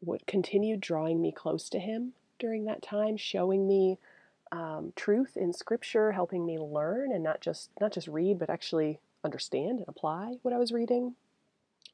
would 0.00 0.26
continue 0.26 0.76
drawing 0.76 1.20
me 1.20 1.32
close 1.32 1.68
to 1.70 1.78
Him 1.78 2.12
during 2.38 2.64
that 2.64 2.82
time, 2.82 3.16
showing 3.16 3.66
me 3.66 3.98
um, 4.52 4.92
truth 4.94 5.36
in 5.36 5.52
Scripture, 5.52 6.12
helping 6.12 6.46
me 6.46 6.58
learn 6.58 7.12
and 7.12 7.24
not 7.24 7.40
just 7.40 7.70
not 7.80 7.92
just 7.92 8.08
read, 8.08 8.38
but 8.38 8.50
actually 8.50 9.00
understand 9.24 9.80
and 9.80 9.88
apply 9.88 10.36
what 10.42 10.54
I 10.54 10.58
was 10.58 10.72
reading. 10.72 11.16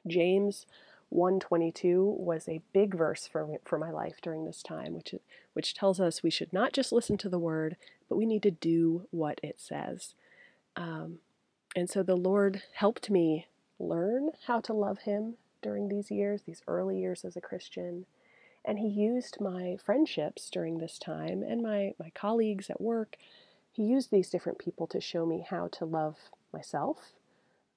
James 0.05 0.65
122 1.09 2.17
was 2.19 2.47
a 2.47 2.61
big 2.73 2.95
verse 2.95 3.27
for 3.27 3.47
for 3.65 3.79
my 3.79 3.91
life 3.91 4.17
during 4.21 4.45
this 4.45 4.61
time, 4.61 4.93
which 4.93 5.15
which 5.53 5.73
tells 5.73 5.99
us 5.99 6.23
we 6.23 6.29
should 6.29 6.53
not 6.53 6.73
just 6.73 6.91
listen 6.91 7.17
to 7.17 7.29
the 7.29 7.39
word, 7.39 7.77
but 8.09 8.17
we 8.17 8.25
need 8.25 8.43
to 8.43 8.51
do 8.51 9.07
what 9.11 9.39
it 9.41 9.59
says. 9.59 10.13
Um, 10.75 11.19
and 11.75 11.89
so 11.89 12.03
the 12.03 12.15
Lord 12.15 12.63
helped 12.73 13.09
me 13.09 13.47
learn 13.79 14.29
how 14.47 14.59
to 14.61 14.73
love 14.73 14.99
Him 14.99 15.35
during 15.61 15.87
these 15.87 16.11
years, 16.11 16.41
these 16.45 16.61
early 16.67 16.99
years 16.99 17.25
as 17.25 17.35
a 17.35 17.41
Christian. 17.41 18.05
And 18.65 18.79
He 18.79 18.87
used 18.87 19.41
my 19.41 19.77
friendships 19.83 20.49
during 20.49 20.77
this 20.77 20.97
time 20.97 21.43
and 21.43 21.61
my, 21.61 21.93
my 21.99 22.11
colleagues 22.13 22.69
at 22.69 22.81
work. 22.81 23.17
He 23.71 23.83
used 23.83 24.11
these 24.11 24.29
different 24.29 24.59
people 24.59 24.87
to 24.87 25.01
show 25.01 25.25
me 25.25 25.45
how 25.49 25.67
to 25.69 25.85
love 25.85 26.17
myself 26.51 27.13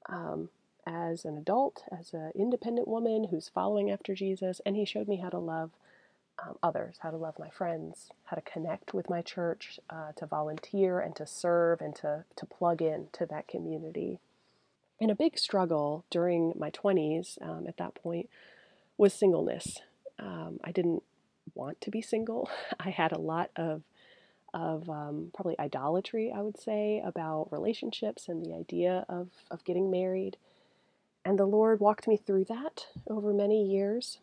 um, 0.08 0.50
as 0.86 1.24
an 1.24 1.36
adult, 1.38 1.82
as 1.90 2.12
an 2.12 2.32
independent 2.34 2.86
woman 2.86 3.28
who's 3.30 3.48
following 3.48 3.90
after 3.90 4.14
Jesus. 4.14 4.60
And 4.66 4.76
He 4.76 4.84
showed 4.84 5.08
me 5.08 5.16
how 5.16 5.30
to 5.30 5.38
love 5.38 5.70
um, 6.42 6.56
others, 6.62 6.96
how 7.00 7.10
to 7.10 7.16
love 7.16 7.38
my 7.38 7.48
friends, 7.50 8.10
how 8.24 8.36
to 8.36 8.42
connect 8.42 8.92
with 8.94 9.08
my 9.08 9.22
church, 9.22 9.80
uh, 9.90 10.12
to 10.16 10.26
volunteer 10.26 11.00
and 11.00 11.16
to 11.16 11.26
serve 11.26 11.80
and 11.80 11.94
to, 11.96 12.24
to 12.36 12.46
plug 12.46 12.82
in 12.82 13.08
to 13.12 13.26
that 13.26 13.48
community. 13.48 14.20
And 15.00 15.10
a 15.10 15.14
big 15.14 15.38
struggle 15.38 16.04
during 16.10 16.52
my 16.58 16.70
20s 16.70 17.40
um, 17.42 17.66
at 17.66 17.76
that 17.78 17.94
point 17.94 18.28
was 18.96 19.12
singleness. 19.12 19.80
Um, 20.18 20.58
I 20.64 20.72
didn't 20.72 21.02
want 21.54 21.80
to 21.82 21.90
be 21.90 22.02
single. 22.02 22.48
I 22.80 22.90
had 22.90 23.12
a 23.12 23.18
lot 23.18 23.50
of 23.56 23.82
of 24.54 24.88
um, 24.88 25.30
probably 25.34 25.58
idolatry, 25.58 26.32
I 26.34 26.40
would 26.40 26.58
say, 26.58 27.02
about 27.04 27.48
relationships 27.50 28.26
and 28.26 28.44
the 28.44 28.54
idea 28.54 29.04
of, 29.06 29.28
of 29.50 29.62
getting 29.64 29.90
married. 29.90 30.38
And 31.26 31.38
the 31.38 31.44
Lord 31.44 31.78
walked 31.78 32.08
me 32.08 32.16
through 32.16 32.44
that 32.44 32.86
over 33.06 33.34
many 33.34 33.66
years. 33.66 34.18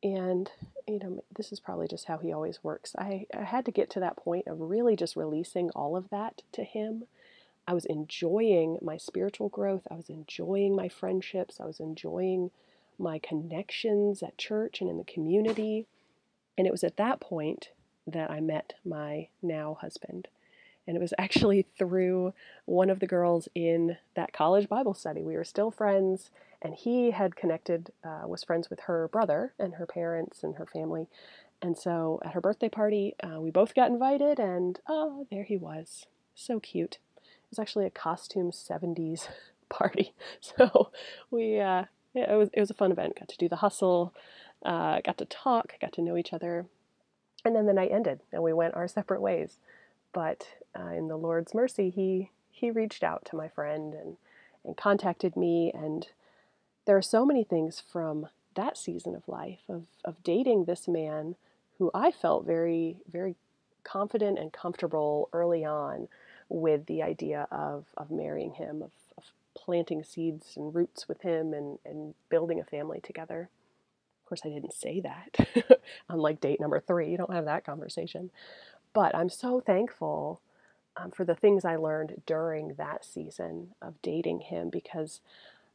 And, 0.00 0.48
you 0.86 0.98
know, 0.98 1.24
this 1.34 1.52
is 1.52 1.60
probably 1.60 1.88
just 1.88 2.06
how 2.06 2.18
He 2.18 2.32
always 2.32 2.62
works. 2.62 2.94
I, 2.98 3.26
I 3.36 3.44
had 3.44 3.64
to 3.66 3.70
get 3.70 3.90
to 3.90 4.00
that 4.00 4.16
point 4.16 4.46
of 4.46 4.60
really 4.60 4.96
just 4.96 5.16
releasing 5.16 5.70
all 5.70 5.96
of 5.96 6.10
that 6.10 6.42
to 6.52 6.64
Him 6.64 7.04
I 7.66 7.74
was 7.74 7.86
enjoying 7.86 8.78
my 8.82 8.96
spiritual 8.96 9.48
growth. 9.48 9.86
I 9.90 9.94
was 9.94 10.10
enjoying 10.10 10.76
my 10.76 10.88
friendships. 10.88 11.60
I 11.60 11.64
was 11.64 11.80
enjoying 11.80 12.50
my 12.98 13.18
connections 13.18 14.22
at 14.22 14.38
church 14.38 14.80
and 14.80 14.90
in 14.90 14.98
the 14.98 15.04
community. 15.04 15.86
And 16.58 16.66
it 16.66 16.70
was 16.70 16.84
at 16.84 16.96
that 16.98 17.20
point 17.20 17.70
that 18.06 18.30
I 18.30 18.40
met 18.40 18.74
my 18.84 19.28
now 19.42 19.78
husband. 19.80 20.28
And 20.86 20.96
it 20.96 21.00
was 21.00 21.14
actually 21.18 21.66
through 21.78 22.34
one 22.66 22.90
of 22.90 23.00
the 23.00 23.06
girls 23.06 23.48
in 23.54 23.96
that 24.14 24.32
college 24.32 24.68
Bible 24.68 24.94
study. 24.94 25.22
We 25.22 25.36
were 25.36 25.44
still 25.44 25.70
friends, 25.70 26.30
and 26.64 26.74
he 26.74 27.12
had 27.12 27.36
connected, 27.36 27.92
uh, 28.04 28.22
was 28.28 28.44
friends 28.44 28.70
with 28.70 28.82
her 28.82 29.08
brother 29.08 29.54
and 29.60 29.76
her 29.76 29.86
parents 29.86 30.44
and 30.44 30.56
her 30.56 30.66
family. 30.66 31.08
And 31.62 31.78
so 31.78 32.20
at 32.24 32.34
her 32.34 32.42
birthday 32.42 32.70
party, 32.70 33.14
uh, 33.22 33.40
we 33.40 33.50
both 33.50 33.74
got 33.74 33.90
invited, 33.90 34.40
and 34.40 34.80
oh, 34.88 35.26
there 35.30 35.44
he 35.44 35.58
was. 35.58 36.06
So 36.34 36.60
cute 36.60 36.98
It 37.16 37.50
was 37.50 37.60
actually 37.60 37.86
a 37.86 37.90
costume 37.90 38.52
70s 38.52 39.28
party. 39.70 40.14
So 40.40 40.92
we, 41.30 41.60
uh, 41.60 41.84
yeah, 42.14 42.32
it 42.32 42.36
was, 42.36 42.50
it 42.54 42.60
was 42.60 42.70
a 42.70 42.74
fun 42.74 42.92
event. 42.92 43.18
Got 43.20 43.28
to 43.30 43.38
do 43.38 43.48
the 43.48 43.56
hustle, 43.58 44.14
uh, 44.64 45.00
got 45.04 45.18
to 45.18 45.26
talk, 45.26 45.74
got 45.80 45.92
to 45.94 46.02
know 46.02 46.16
each 46.18 46.32
other. 46.34 46.66
And 47.44 47.56
then 47.56 47.66
the 47.66 47.74
night 47.74 47.92
ended 47.92 48.20
and 48.32 48.42
we 48.42 48.52
went 48.54 48.74
our 48.74 48.88
separate 48.88 49.22
ways. 49.22 49.58
But 50.12 50.48
uh, 50.78 50.88
in 50.90 51.08
the 51.08 51.16
Lord's 51.18 51.54
mercy, 51.54 51.90
he, 51.90 52.30
he 52.50 52.70
reached 52.70 53.04
out 53.04 53.24
to 53.26 53.36
my 53.36 53.48
friend 53.48 53.94
and, 53.94 54.16
and 54.64 54.76
contacted 54.76 55.36
me. 55.36 55.72
And 55.74 56.08
there 56.86 56.96
are 56.96 57.02
so 57.02 57.24
many 57.24 57.44
things 57.44 57.82
from 57.92 58.28
that 58.54 58.76
season 58.76 59.14
of 59.14 59.26
life 59.28 59.60
of, 59.68 59.86
of 60.04 60.22
dating 60.22 60.64
this 60.64 60.86
man 60.86 61.36
who 61.78 61.90
I 61.92 62.10
felt 62.10 62.46
very, 62.46 62.98
very 63.10 63.36
confident 63.82 64.38
and 64.38 64.52
comfortable 64.52 65.28
early 65.32 65.64
on 65.64 66.08
with 66.48 66.86
the 66.86 67.02
idea 67.02 67.48
of, 67.50 67.86
of 67.96 68.10
marrying 68.10 68.54
him, 68.54 68.82
of, 68.82 68.92
of 69.18 69.24
planting 69.56 70.04
seeds 70.04 70.54
and 70.56 70.74
roots 70.74 71.08
with 71.08 71.22
him 71.22 71.52
and, 71.52 71.78
and 71.84 72.14
building 72.28 72.60
a 72.60 72.64
family 72.64 73.00
together. 73.02 73.48
Of 74.22 74.28
course, 74.28 74.42
I 74.44 74.48
didn't 74.48 74.72
say 74.72 75.00
that. 75.00 75.80
Unlike 76.08 76.40
date 76.40 76.60
number 76.60 76.80
three, 76.80 77.10
you 77.10 77.16
don't 77.16 77.32
have 77.32 77.44
that 77.46 77.66
conversation. 77.66 78.30
But 78.92 79.14
I'm 79.14 79.28
so 79.28 79.60
thankful 79.60 80.40
um, 80.96 81.10
for 81.10 81.24
the 81.24 81.34
things 81.34 81.64
I 81.64 81.76
learned 81.76 82.22
during 82.26 82.74
that 82.74 83.04
season 83.04 83.74
of 83.82 84.00
dating 84.00 84.40
him 84.40 84.70
because 84.70 85.20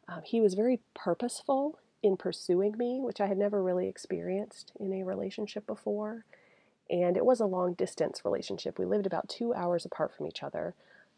um, 0.09 0.21
he 0.23 0.41
was 0.41 0.53
very 0.53 0.79
purposeful 0.93 1.79
in 2.01 2.17
pursuing 2.17 2.75
me, 2.77 2.99
which 2.99 3.21
I 3.21 3.27
had 3.27 3.37
never 3.37 3.61
really 3.61 3.87
experienced 3.87 4.71
in 4.79 4.91
a 4.93 5.03
relationship 5.03 5.67
before 5.67 6.25
and 6.89 7.15
it 7.15 7.25
was 7.25 7.39
a 7.39 7.45
long 7.45 7.73
distance 7.73 8.21
relationship. 8.25 8.79
We 8.79 8.85
lived 8.85 9.05
about 9.05 9.29
two 9.29 9.53
hours 9.53 9.85
apart 9.85 10.13
from 10.15 10.27
each 10.27 10.41
other. 10.41 10.73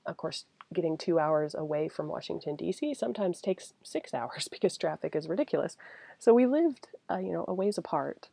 Of 0.05 0.17
course, 0.17 0.45
getting 0.73 0.97
two 0.97 1.19
hours 1.19 1.55
away 1.55 1.87
from 1.87 2.07
Washington, 2.07 2.55
D.C. 2.55 2.93
sometimes 2.93 3.41
takes 3.41 3.73
six 3.83 4.13
hours 4.13 4.47
because 4.51 4.77
traffic 4.77 5.15
is 5.15 5.29
ridiculous. 5.29 5.77
So 6.19 6.33
we 6.33 6.45
lived, 6.45 6.87
uh, 7.09 7.17
you 7.17 7.31
know, 7.31 7.45
a 7.47 7.53
ways 7.53 7.77
apart. 7.77 8.29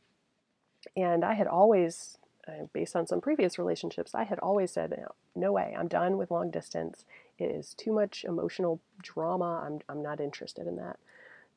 And 0.97 1.25
I 1.25 1.35
had 1.35 1.47
always, 1.47 2.19
uh, 2.47 2.67
based 2.73 2.97
on 2.97 3.07
some 3.07 3.21
previous 3.21 3.59
relationships, 3.59 4.15
I 4.15 4.25
had 4.25 4.39
always 4.41 4.73
said, 4.73 4.91
no, 4.91 5.15
no 5.35 5.53
way, 5.53 5.77
I'm 5.79 5.89
done 5.89 6.17
with 6.17 6.31
long 6.31 6.51
distance. 6.51 7.05
It 7.39 7.51
is 7.51 7.75
too 7.75 7.93
much 7.93 8.25
emotional 8.25 8.81
drama. 9.03 9.63
I'm, 9.65 9.81
I'm 9.89 10.03
not 10.03 10.21
interested 10.21 10.67
in 10.67 10.77
that. 10.77 10.99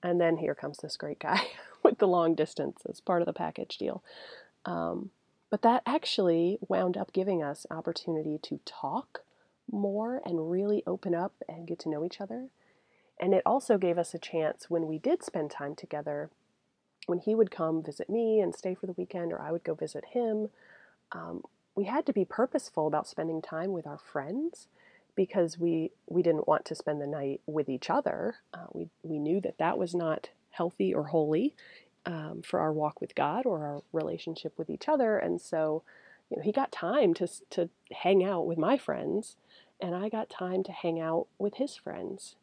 And 0.03 0.19
then 0.19 0.37
here 0.37 0.55
comes 0.55 0.77
this 0.77 0.97
great 0.97 1.19
guy 1.19 1.41
with 1.83 1.97
the 1.97 2.07
long 2.07 2.35
distance 2.35 2.81
as 2.87 2.99
part 2.99 3.21
of 3.21 3.25
the 3.25 3.33
package 3.33 3.77
deal. 3.77 4.03
Um, 4.65 5.11
but 5.49 5.61
that 5.63 5.83
actually 5.85 6.57
wound 6.67 6.97
up 6.97 7.11
giving 7.13 7.43
us 7.43 7.65
opportunity 7.69 8.39
to 8.43 8.59
talk 8.65 9.23
more 9.69 10.21
and 10.25 10.51
really 10.51 10.83
open 10.87 11.13
up 11.13 11.33
and 11.47 11.67
get 11.67 11.79
to 11.79 11.89
know 11.89 12.05
each 12.05 12.21
other. 12.21 12.47
And 13.19 13.33
it 13.33 13.43
also 13.45 13.77
gave 13.77 13.97
us 13.97 14.13
a 14.13 14.19
chance 14.19 14.69
when 14.69 14.87
we 14.87 14.97
did 14.97 15.23
spend 15.23 15.51
time 15.51 15.75
together, 15.75 16.29
when 17.05 17.19
he 17.19 17.35
would 17.35 17.51
come 17.51 17.83
visit 17.83 18.09
me 18.09 18.39
and 18.39 18.55
stay 18.55 18.73
for 18.73 18.87
the 18.87 18.93
weekend, 18.93 19.31
or 19.31 19.41
I 19.41 19.51
would 19.51 19.63
go 19.63 19.73
visit 19.73 20.05
him. 20.13 20.49
Um, 21.11 21.43
we 21.75 21.85
had 21.85 22.05
to 22.07 22.13
be 22.13 22.25
purposeful 22.25 22.87
about 22.87 23.07
spending 23.07 23.41
time 23.41 23.71
with 23.71 23.85
our 23.85 23.99
friends 23.99 24.67
because 25.15 25.57
we 25.59 25.91
we 26.07 26.21
didn't 26.21 26.47
want 26.47 26.65
to 26.65 26.75
spend 26.75 27.01
the 27.01 27.07
night 27.07 27.41
with 27.45 27.69
each 27.69 27.89
other. 27.89 28.35
Uh, 28.53 28.67
we 28.73 28.89
we 29.03 29.19
knew 29.19 29.41
that 29.41 29.57
that 29.57 29.77
was 29.77 29.93
not 29.93 30.29
healthy 30.51 30.93
or 30.93 31.05
holy, 31.05 31.55
um, 32.05 32.41
for 32.43 32.59
our 32.59 32.73
walk 32.73 33.01
with 33.01 33.15
God 33.15 33.45
or 33.45 33.65
our 33.65 33.81
relationship 33.91 34.53
with 34.57 34.69
each 34.69 34.87
other. 34.87 35.17
And 35.17 35.39
so, 35.39 35.83
you 36.29 36.37
know, 36.37 36.43
he 36.43 36.51
got 36.51 36.71
time 36.71 37.13
to 37.15 37.27
to 37.51 37.69
hang 37.91 38.23
out 38.23 38.45
with 38.47 38.57
my 38.57 38.77
friends, 38.77 39.35
and 39.79 39.95
I 39.95 40.09
got 40.09 40.29
time 40.29 40.63
to 40.63 40.71
hang 40.71 40.99
out 40.99 41.27
with 41.37 41.55
his 41.55 41.75
friends. 41.75 42.35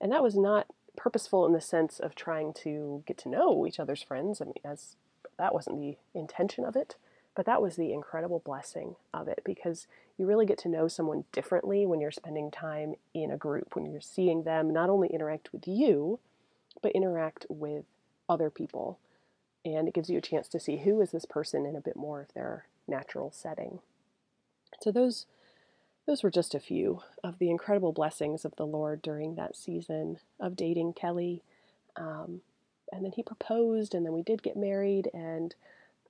And 0.00 0.12
that 0.12 0.22
was 0.22 0.36
not 0.36 0.66
purposeful 0.96 1.46
in 1.46 1.52
the 1.52 1.60
sense 1.60 2.00
of 2.00 2.14
trying 2.14 2.52
to 2.52 3.02
get 3.06 3.18
to 3.18 3.28
know 3.28 3.66
each 3.66 3.80
other's 3.80 4.02
friends. 4.02 4.40
I 4.40 4.46
mean, 4.46 4.54
as 4.64 4.96
that 5.38 5.54
wasn't 5.54 5.78
the 5.78 5.96
intention 6.18 6.64
of 6.64 6.76
it, 6.76 6.96
but 7.34 7.46
that 7.46 7.62
was 7.62 7.76
the 7.76 7.92
incredible 7.92 8.40
blessing 8.44 8.96
of 9.12 9.28
it 9.28 9.42
because 9.44 9.86
you 10.20 10.26
really 10.26 10.44
get 10.44 10.58
to 10.58 10.68
know 10.68 10.86
someone 10.86 11.24
differently 11.32 11.86
when 11.86 11.98
you're 11.98 12.10
spending 12.10 12.50
time 12.50 12.94
in 13.14 13.30
a 13.30 13.38
group, 13.38 13.74
when 13.74 13.86
you're 13.86 14.02
seeing 14.02 14.42
them 14.42 14.70
not 14.70 14.90
only 14.90 15.08
interact 15.08 15.50
with 15.50 15.66
you, 15.66 16.20
but 16.82 16.92
interact 16.92 17.46
with 17.48 17.86
other 18.28 18.50
people. 18.50 18.98
And 19.64 19.88
it 19.88 19.94
gives 19.94 20.10
you 20.10 20.18
a 20.18 20.22
chance 20.22 20.46
to 20.48 20.60
see 20.60 20.76
who 20.76 21.00
is 21.00 21.10
this 21.10 21.24
person 21.24 21.64
in 21.64 21.74
a 21.74 21.80
bit 21.80 21.96
more 21.96 22.20
of 22.20 22.34
their 22.34 22.66
natural 22.86 23.32
setting. 23.32 23.80
So 24.82 24.92
those 24.92 25.24
those 26.06 26.22
were 26.22 26.30
just 26.30 26.54
a 26.54 26.60
few 26.60 27.00
of 27.24 27.38
the 27.38 27.50
incredible 27.50 27.92
blessings 27.92 28.44
of 28.44 28.56
the 28.56 28.66
Lord 28.66 29.00
during 29.00 29.36
that 29.36 29.56
season 29.56 30.18
of 30.38 30.56
dating 30.56 30.94
Kelly. 30.94 31.42
Um, 31.96 32.40
and 32.92 33.04
then 33.04 33.12
he 33.12 33.22
proposed, 33.22 33.94
and 33.94 34.04
then 34.04 34.12
we 34.12 34.22
did 34.22 34.42
get 34.42 34.56
married, 34.56 35.08
and 35.14 35.54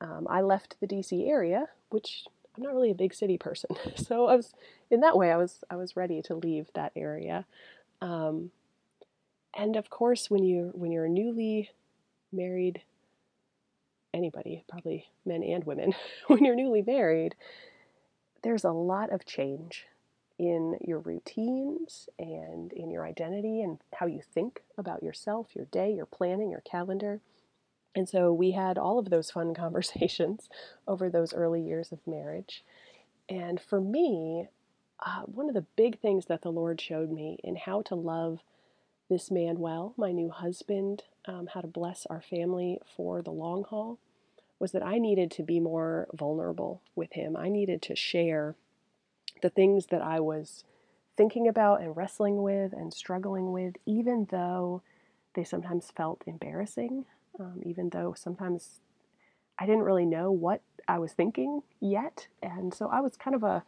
um, 0.01 0.27
I 0.31 0.41
left 0.41 0.77
the 0.81 0.87
DC 0.87 1.29
area, 1.29 1.67
which 1.91 2.25
I'm 2.61 2.65
not 2.67 2.75
really 2.75 2.91
a 2.91 2.95
big 2.95 3.15
city 3.15 3.39
person, 3.39 3.71
so 3.97 4.27
I 4.27 4.37
was 4.37 4.53
in 4.91 5.01
that 5.01 5.17
way 5.17 5.33
I 5.33 5.37
was 5.37 5.65
I 5.71 5.77
was 5.77 5.97
ready 5.97 6.21
to 6.23 6.35
leave 6.35 6.67
that 6.75 6.93
area. 6.95 7.47
Um, 8.03 8.51
and 9.57 9.77
of 9.77 9.89
course, 9.89 10.31
when 10.31 10.45
you 10.45 10.71
when 10.75 10.93
you're 10.93 11.09
newly 11.09 11.71
married 12.33 12.83
anybody, 14.13 14.65
probably 14.69 15.07
men 15.25 15.43
and 15.43 15.65
women, 15.65 15.95
when 16.27 16.45
you're 16.45 16.55
newly 16.55 16.83
married, 16.83 17.35
there's 18.43 18.65
a 18.65 18.73
lot 18.73 19.11
of 19.11 19.25
change 19.25 19.87
in 20.39 20.77
your 20.81 20.99
routines 20.99 22.09
and 22.19 22.73
in 22.73 22.91
your 22.91 23.07
identity 23.07 23.63
and 23.63 23.79
how 23.95 24.07
you 24.07 24.21
think 24.35 24.63
about 24.79 25.03
yourself, 25.03 25.49
your 25.55 25.67
day, 25.67 25.93
your 25.93 26.07
planning, 26.07 26.51
your 26.51 26.63
calendar. 26.63 27.21
And 27.95 28.09
so 28.09 28.33
we 28.33 28.53
had 28.53 28.79
all 28.79 28.99
of 28.99 29.11
those 29.11 29.31
fun 29.31 29.55
conversations 29.65 30.49
over 30.87 31.09
those 31.09 31.35
early 31.35 31.63
years 31.63 31.93
of 31.93 32.07
marriage. 32.07 32.65
And 33.29 33.61
for 33.61 33.81
me, 33.81 34.49
uh, 35.05 35.23
one 35.23 35.49
of 35.49 35.55
the 35.55 35.67
big 35.77 35.99
things 36.01 36.27
that 36.27 36.43
the 36.43 36.53
Lord 36.53 36.81
showed 36.81 37.11
me 37.11 37.39
in 37.43 37.57
how 37.57 37.83
to 37.83 37.95
love 37.95 38.41
this 39.09 39.31
man 39.31 39.59
well, 39.59 39.95
my 39.97 40.13
new 40.13 40.31
husband, 40.31 41.05
um, 41.27 41.49
how 41.53 41.61
to 41.61 41.67
bless 41.67 42.07
our 42.07 42.21
family 42.21 42.81
for 42.97 43.23
the 43.23 43.31
long 43.31 43.65
haul, 43.65 43.99
was 44.59 44.73
that 44.73 44.85
I 44.87 44.99
needed 44.99 45.31
to 45.33 45.43
be 45.43 45.59
more 45.59 46.07
vulnerable 46.13 46.83
with 46.95 47.15
him. 47.15 47.37
I 47.37 47.49
needed 47.49 47.83
to 47.83 47.97
share 47.97 48.55
the 49.43 49.51
things 49.51 49.87
that 49.87 50.03
I 50.03 50.21
was 50.21 50.65
thinking 51.17 51.49
about 51.49 51.81
and 51.81 51.97
wrestling 51.97 52.43
with 52.43 52.73
and 52.73 52.93
struggling 52.93 53.53
with, 53.53 53.75
even 53.87 54.29
though 54.31 54.83
they 55.35 55.45
sometimes 55.45 55.91
felt 55.97 56.23
embarrassing, 56.27 57.05
um, 57.39 57.61
even 57.65 57.91
though 57.91 58.15
sometimes 58.17 58.81
I 59.59 59.67
didn't 59.67 59.83
really 59.83 60.07
know 60.07 60.31
what 60.31 60.63
I 60.89 60.99
was 60.99 61.13
thinking 61.13 61.63
yet. 61.81 62.29
And 62.43 62.73
so 62.73 62.89
I 62.89 63.01
was 63.01 63.17
kind 63.17 63.35
of 63.35 63.43
a, 63.43 63.63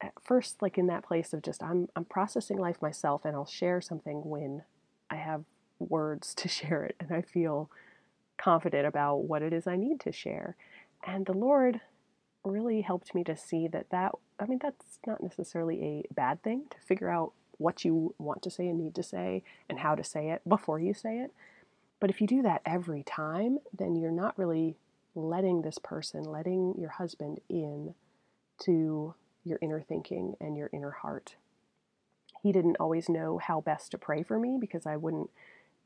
at 0.00 0.12
first, 0.20 0.60
like 0.60 0.78
in 0.78 0.86
that 0.88 1.04
place 1.04 1.32
of 1.32 1.42
just, 1.42 1.62
I'm, 1.62 1.88
I'm 1.94 2.04
processing 2.04 2.58
life 2.58 2.82
myself 2.82 3.24
and 3.24 3.36
I'll 3.36 3.46
share 3.46 3.80
something 3.80 4.22
when 4.24 4.62
I 5.10 5.16
have 5.16 5.44
words 5.78 6.34
to 6.36 6.48
share 6.48 6.84
it 6.84 6.96
and 7.00 7.12
I 7.12 7.22
feel 7.22 7.70
confident 8.36 8.86
about 8.86 9.18
what 9.18 9.42
it 9.42 9.52
is 9.52 9.66
I 9.66 9.76
need 9.76 10.00
to 10.00 10.12
share. 10.12 10.56
And 11.04 11.26
the 11.26 11.32
Lord 11.32 11.80
really 12.44 12.80
helped 12.80 13.14
me 13.14 13.22
to 13.24 13.36
see 13.36 13.68
that 13.68 13.90
that 13.90 14.12
I 14.40 14.46
mean 14.46 14.58
that's 14.60 14.98
not 15.06 15.22
necessarily 15.22 15.82
a 15.82 16.14
bad 16.14 16.42
thing 16.42 16.64
to 16.70 16.76
figure 16.78 17.08
out 17.08 17.32
what 17.58 17.84
you 17.84 18.14
want 18.18 18.42
to 18.42 18.50
say 18.50 18.66
and 18.66 18.78
need 18.78 18.94
to 18.96 19.02
say 19.02 19.44
and 19.68 19.78
how 19.78 19.94
to 19.94 20.02
say 20.02 20.30
it 20.30 20.42
before 20.48 20.80
you 20.80 20.92
say 20.92 21.18
it. 21.18 21.32
But 22.02 22.10
if 22.10 22.20
you 22.20 22.26
do 22.26 22.42
that 22.42 22.62
every 22.66 23.04
time, 23.04 23.58
then 23.72 23.94
you're 23.94 24.10
not 24.10 24.36
really 24.36 24.74
letting 25.14 25.62
this 25.62 25.78
person, 25.78 26.24
letting 26.24 26.74
your 26.76 26.90
husband 26.90 27.38
in 27.48 27.94
to 28.64 29.14
your 29.44 29.60
inner 29.62 29.80
thinking 29.80 30.34
and 30.40 30.56
your 30.56 30.68
inner 30.72 30.90
heart. 30.90 31.36
He 32.42 32.50
didn't 32.50 32.78
always 32.80 33.08
know 33.08 33.38
how 33.38 33.60
best 33.60 33.92
to 33.92 33.98
pray 33.98 34.24
for 34.24 34.40
me 34.40 34.58
because 34.60 34.84
I 34.84 34.96
wouldn't 34.96 35.30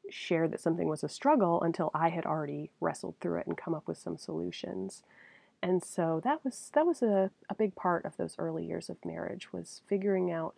share 0.08 0.48
that 0.48 0.58
something 0.58 0.88
was 0.88 1.04
a 1.04 1.08
struggle 1.10 1.60
until 1.60 1.90
I 1.92 2.08
had 2.08 2.24
already 2.24 2.70
wrestled 2.80 3.16
through 3.20 3.40
it 3.40 3.46
and 3.46 3.54
come 3.54 3.74
up 3.74 3.86
with 3.86 3.98
some 3.98 4.16
solutions. 4.16 5.02
And 5.62 5.84
so 5.84 6.22
that 6.24 6.42
was 6.42 6.70
that 6.72 6.86
was 6.86 7.02
a, 7.02 7.30
a 7.50 7.54
big 7.54 7.76
part 7.76 8.06
of 8.06 8.16
those 8.16 8.36
early 8.38 8.64
years 8.64 8.88
of 8.88 9.04
marriage 9.04 9.52
was 9.52 9.82
figuring 9.86 10.30
out 10.32 10.54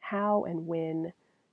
how 0.00 0.42
and 0.42 0.66
when 0.66 1.12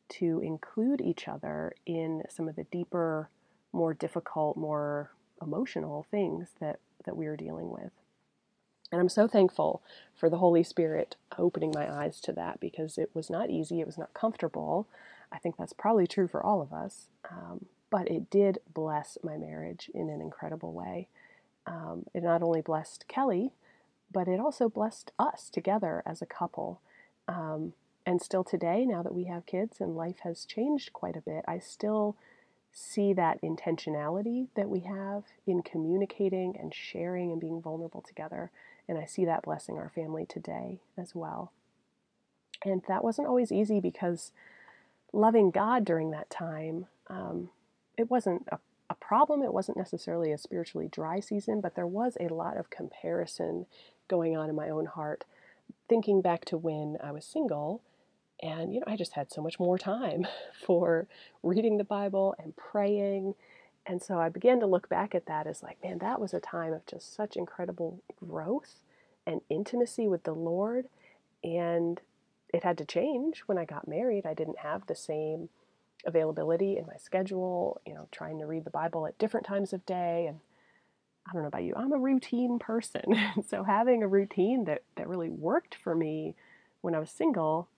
to 0.09 0.41
include 0.41 1.01
each 1.01 1.27
other 1.27 1.75
in 1.85 2.23
some 2.29 2.47
of 2.47 2.55
the 2.55 2.65
deeper, 2.65 3.29
more 3.73 3.93
difficult, 3.93 4.55
more 4.55 5.11
emotional 5.41 6.05
things 6.09 6.49
that, 6.59 6.79
that 7.05 7.17
we 7.17 7.25
are 7.25 7.35
dealing 7.35 7.69
with. 7.69 7.91
And 8.91 9.01
I'm 9.01 9.09
so 9.09 9.27
thankful 9.27 9.81
for 10.15 10.29
the 10.29 10.37
Holy 10.37 10.63
Spirit 10.63 11.15
opening 11.37 11.71
my 11.73 11.91
eyes 11.91 12.21
to 12.21 12.31
that 12.33 12.59
because 12.59 12.97
it 12.97 13.09
was 13.13 13.29
not 13.29 13.49
easy, 13.49 13.81
it 13.81 13.87
was 13.87 13.97
not 13.97 14.13
comfortable. 14.13 14.87
I 15.31 15.39
think 15.39 15.57
that's 15.57 15.73
probably 15.73 16.05
true 16.05 16.27
for 16.27 16.43
all 16.43 16.61
of 16.61 16.71
us. 16.71 17.07
Um, 17.29 17.65
but 17.89 18.07
it 18.09 18.29
did 18.29 18.59
bless 18.71 19.17
my 19.23 19.37
marriage 19.37 19.89
in 19.93 20.09
an 20.09 20.21
incredible 20.21 20.73
way. 20.73 21.07
Um, 21.65 22.05
it 22.13 22.23
not 22.23 22.43
only 22.43 22.61
blessed 22.61 23.07
Kelly, 23.07 23.53
but 24.11 24.27
it 24.27 24.39
also 24.39 24.69
blessed 24.69 25.11
us 25.17 25.49
together 25.49 26.03
as 26.05 26.21
a 26.21 26.27
couple. 26.27 26.81
Um, 27.27 27.73
and 28.05 28.21
still 28.21 28.43
today, 28.43 28.85
now 28.85 29.01
that 29.01 29.13
we 29.13 29.25
have 29.25 29.45
kids 29.45 29.79
and 29.79 29.95
life 29.95 30.19
has 30.23 30.45
changed 30.45 30.93
quite 30.93 31.15
a 31.15 31.21
bit, 31.21 31.43
I 31.47 31.59
still 31.59 32.15
see 32.73 33.13
that 33.13 33.41
intentionality 33.41 34.47
that 34.55 34.67
we 34.67 34.81
have 34.81 35.23
in 35.45 35.61
communicating 35.61 36.57
and 36.59 36.73
sharing 36.73 37.31
and 37.31 37.39
being 37.39 37.61
vulnerable 37.61 38.01
together. 38.01 38.49
And 38.87 38.97
I 38.97 39.05
see 39.05 39.23
that 39.25 39.43
blessing 39.43 39.77
our 39.77 39.89
family 39.89 40.25
today 40.25 40.79
as 40.97 41.13
well. 41.13 41.51
And 42.65 42.81
that 42.87 43.03
wasn't 43.03 43.27
always 43.27 43.51
easy 43.51 43.79
because 43.79 44.31
loving 45.13 45.51
God 45.51 45.85
during 45.85 46.11
that 46.11 46.29
time, 46.31 46.87
um, 47.07 47.49
it 47.95 48.09
wasn't 48.09 48.47
a, 48.51 48.57
a 48.89 48.95
problem. 48.95 49.43
It 49.43 49.53
wasn't 49.53 49.77
necessarily 49.77 50.31
a 50.31 50.37
spiritually 50.37 50.89
dry 50.91 51.19
season, 51.19 51.61
but 51.61 51.75
there 51.75 51.87
was 51.87 52.17
a 52.19 52.33
lot 52.33 52.57
of 52.57 52.71
comparison 52.71 53.67
going 54.07 54.35
on 54.35 54.49
in 54.49 54.55
my 54.55 54.69
own 54.69 54.87
heart. 54.87 55.25
Thinking 55.87 56.21
back 56.21 56.43
to 56.45 56.57
when 56.57 56.97
I 57.03 57.11
was 57.11 57.23
single, 57.23 57.81
and 58.43 58.73
you 58.73 58.81
know, 58.81 58.85
I 58.87 58.97
just 58.97 59.13
had 59.13 59.31
so 59.31 59.41
much 59.41 59.57
more 59.57 59.77
time 59.77 60.27
for 60.65 61.07
reading 61.41 61.77
the 61.77 61.83
Bible 61.85 62.35
and 62.37 62.55
praying. 62.55 63.35
And 63.85 64.01
so 64.01 64.19
I 64.19 64.29
began 64.29 64.59
to 64.59 64.65
look 64.65 64.89
back 64.89 65.15
at 65.15 65.25
that 65.27 65.47
as 65.47 65.63
like, 65.63 65.81
man, 65.83 65.99
that 65.99 66.19
was 66.19 66.33
a 66.33 66.39
time 66.39 66.73
of 66.73 66.85
just 66.85 67.15
such 67.15 67.37
incredible 67.37 68.01
growth 68.27 68.83
and 69.25 69.41
intimacy 69.49 70.07
with 70.07 70.23
the 70.23 70.33
Lord. 70.33 70.87
And 71.43 72.01
it 72.53 72.63
had 72.63 72.77
to 72.79 72.85
change 72.85 73.39
when 73.45 73.57
I 73.57 73.65
got 73.65 73.87
married. 73.87 74.25
I 74.25 74.33
didn't 74.33 74.59
have 74.59 74.85
the 74.85 74.95
same 74.95 75.49
availability 76.05 76.77
in 76.77 76.85
my 76.85 76.97
schedule, 76.97 77.81
you 77.85 77.93
know, 77.93 78.09
trying 78.11 78.39
to 78.39 78.45
read 78.45 78.65
the 78.65 78.69
Bible 78.69 79.07
at 79.07 79.17
different 79.17 79.45
times 79.45 79.71
of 79.71 79.85
day. 79.85 80.25
And 80.27 80.39
I 81.27 81.31
don't 81.31 81.43
know 81.43 81.47
about 81.47 81.63
you, 81.63 81.75
I'm 81.77 81.93
a 81.93 81.97
routine 81.97 82.59
person. 82.59 83.15
so 83.47 83.63
having 83.63 84.03
a 84.03 84.07
routine 84.07 84.65
that, 84.65 84.83
that 84.97 85.07
really 85.07 85.29
worked 85.29 85.75
for 85.75 85.95
me 85.95 86.35
when 86.81 86.93
I 86.93 86.99
was 86.99 87.09
single 87.09 87.69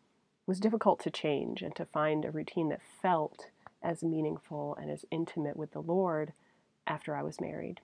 was 0.45 0.59
difficult 0.59 0.99
to 1.01 1.09
change 1.09 1.61
and 1.61 1.75
to 1.75 1.85
find 1.85 2.23
a 2.23 2.31
routine 2.31 2.69
that 2.69 2.81
felt 3.01 3.47
as 3.81 4.03
meaningful 4.03 4.77
and 4.79 4.91
as 4.91 5.05
intimate 5.11 5.57
with 5.57 5.71
the 5.71 5.81
Lord 5.81 6.33
after 6.87 7.15
I 7.15 7.23
was 7.23 7.41
married. 7.41 7.81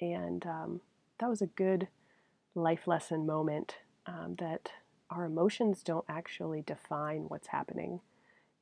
And 0.00 0.44
um, 0.46 0.80
that 1.18 1.28
was 1.28 1.42
a 1.42 1.46
good 1.46 1.88
life 2.54 2.86
lesson 2.86 3.26
moment 3.26 3.76
um, 4.06 4.36
that 4.38 4.70
our 5.10 5.24
emotions 5.24 5.82
don't 5.82 6.04
actually 6.08 6.62
define 6.62 7.24
what's 7.28 7.48
happening. 7.48 8.00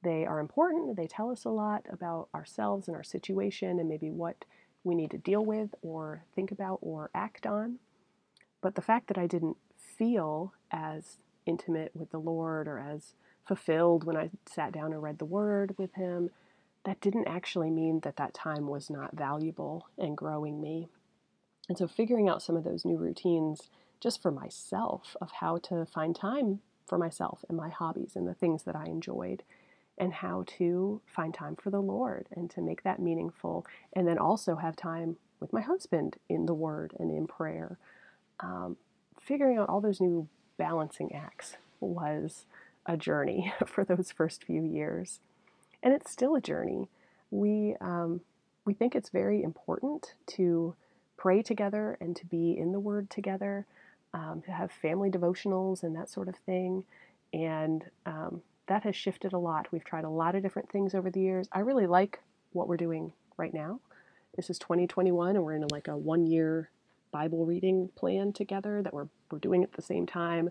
They 0.02 0.26
are 0.26 0.40
important, 0.40 0.96
they 0.96 1.06
tell 1.06 1.30
us 1.30 1.44
a 1.44 1.50
lot 1.50 1.86
about 1.90 2.28
ourselves 2.34 2.88
and 2.88 2.96
our 2.96 3.02
situation 3.02 3.78
and 3.78 3.88
maybe 3.88 4.10
what 4.10 4.44
we 4.82 4.94
need 4.94 5.10
to 5.10 5.18
deal 5.18 5.44
with 5.44 5.74
or 5.82 6.24
think 6.34 6.50
about 6.50 6.78
or 6.80 7.10
act 7.14 7.46
on. 7.46 7.78
But 8.62 8.74
the 8.74 8.82
fact 8.82 9.08
that 9.08 9.18
I 9.18 9.26
didn't 9.26 9.56
feel 9.76 10.52
as 10.70 11.18
intimate 11.46 11.92
with 11.94 12.10
the 12.10 12.18
Lord 12.18 12.68
or 12.68 12.78
as 12.78 13.14
fulfilled 13.46 14.04
when 14.04 14.16
I 14.16 14.30
sat 14.46 14.72
down 14.72 14.92
and 14.92 15.02
read 15.02 15.18
the 15.18 15.24
Word 15.24 15.74
with 15.78 15.94
Him, 15.94 16.30
that 16.84 17.00
didn't 17.00 17.28
actually 17.28 17.70
mean 17.70 18.00
that 18.00 18.16
that 18.16 18.34
time 18.34 18.66
was 18.66 18.88
not 18.90 19.16
valuable 19.16 19.86
and 19.98 20.16
growing 20.16 20.60
me. 20.60 20.88
And 21.68 21.76
so, 21.76 21.86
figuring 21.86 22.28
out 22.28 22.42
some 22.42 22.56
of 22.56 22.64
those 22.64 22.84
new 22.84 22.96
routines 22.96 23.68
just 24.00 24.22
for 24.22 24.30
myself 24.30 25.16
of 25.20 25.30
how 25.40 25.58
to 25.58 25.84
find 25.84 26.16
time 26.16 26.60
for 26.86 26.98
myself 26.98 27.44
and 27.48 27.56
my 27.56 27.68
hobbies 27.68 28.16
and 28.16 28.26
the 28.26 28.34
things 28.34 28.62
that 28.64 28.74
I 28.74 28.86
enjoyed, 28.86 29.42
and 29.98 30.14
how 30.14 30.44
to 30.58 31.02
find 31.04 31.34
time 31.34 31.56
for 31.56 31.70
the 31.70 31.82
Lord 31.82 32.26
and 32.34 32.50
to 32.50 32.62
make 32.62 32.82
that 32.82 33.00
meaningful, 33.00 33.66
and 33.92 34.08
then 34.08 34.18
also 34.18 34.56
have 34.56 34.74
time 34.74 35.16
with 35.38 35.52
my 35.52 35.60
husband 35.60 36.16
in 36.28 36.46
the 36.46 36.54
Word 36.54 36.94
and 36.98 37.10
in 37.10 37.26
prayer. 37.26 37.78
Um, 38.40 38.76
figuring 39.20 39.58
out 39.58 39.68
all 39.68 39.80
those 39.80 40.00
new 40.00 40.28
balancing 40.60 41.14
acts 41.14 41.56
was 41.80 42.44
a 42.84 42.96
journey 42.96 43.52
for 43.66 43.84
those 43.84 44.12
first 44.12 44.44
few 44.44 44.62
years, 44.62 45.18
and 45.82 45.94
it's 45.94 46.12
still 46.12 46.36
a 46.36 46.40
journey. 46.40 46.88
We 47.30 47.76
um, 47.80 48.20
we 48.64 48.74
think 48.74 48.94
it's 48.94 49.08
very 49.08 49.42
important 49.42 50.14
to 50.36 50.74
pray 51.16 51.42
together 51.42 51.96
and 52.00 52.14
to 52.16 52.26
be 52.26 52.56
in 52.56 52.72
the 52.72 52.80
Word 52.80 53.10
together 53.10 53.66
um, 54.12 54.42
to 54.44 54.52
have 54.52 54.70
family 54.70 55.10
devotionals 55.10 55.82
and 55.82 55.96
that 55.96 56.08
sort 56.08 56.28
of 56.28 56.36
thing. 56.36 56.84
And 57.32 57.84
um, 58.06 58.42
that 58.66 58.82
has 58.84 58.96
shifted 58.96 59.32
a 59.32 59.38
lot. 59.38 59.66
We've 59.72 59.84
tried 59.84 60.04
a 60.04 60.10
lot 60.10 60.34
of 60.34 60.42
different 60.42 60.70
things 60.70 60.94
over 60.94 61.10
the 61.10 61.20
years. 61.20 61.48
I 61.52 61.60
really 61.60 61.86
like 61.86 62.20
what 62.52 62.68
we're 62.68 62.76
doing 62.76 63.12
right 63.36 63.54
now. 63.54 63.80
This 64.36 64.50
is 64.50 64.58
2021, 64.58 65.36
and 65.36 65.44
we're 65.44 65.54
in 65.54 65.66
like 65.70 65.88
a 65.88 65.96
one 65.96 66.26
year 66.26 66.70
Bible 67.12 67.44
reading 67.44 67.90
plan 67.96 68.32
together 68.32 68.82
that 68.82 68.94
we're, 68.94 69.08
we're 69.30 69.38
doing 69.38 69.62
at 69.62 69.72
the 69.72 69.82
same 69.82 70.06
time 70.06 70.50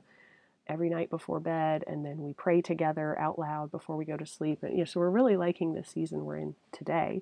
every 0.67 0.89
night 0.89 1.09
before 1.09 1.39
bed, 1.39 1.83
and 1.87 2.05
then 2.05 2.19
we 2.19 2.33
pray 2.33 2.61
together 2.61 3.17
out 3.19 3.39
loud 3.39 3.71
before 3.71 3.97
we 3.97 4.05
go 4.05 4.17
to 4.17 4.25
sleep. 4.25 4.59
And 4.61 4.73
you 4.73 4.79
know, 4.79 4.85
so 4.85 4.99
we're 4.99 5.09
really 5.09 5.35
liking 5.35 5.73
this 5.73 5.89
season 5.89 6.25
we're 6.25 6.37
in 6.37 6.55
today. 6.71 7.21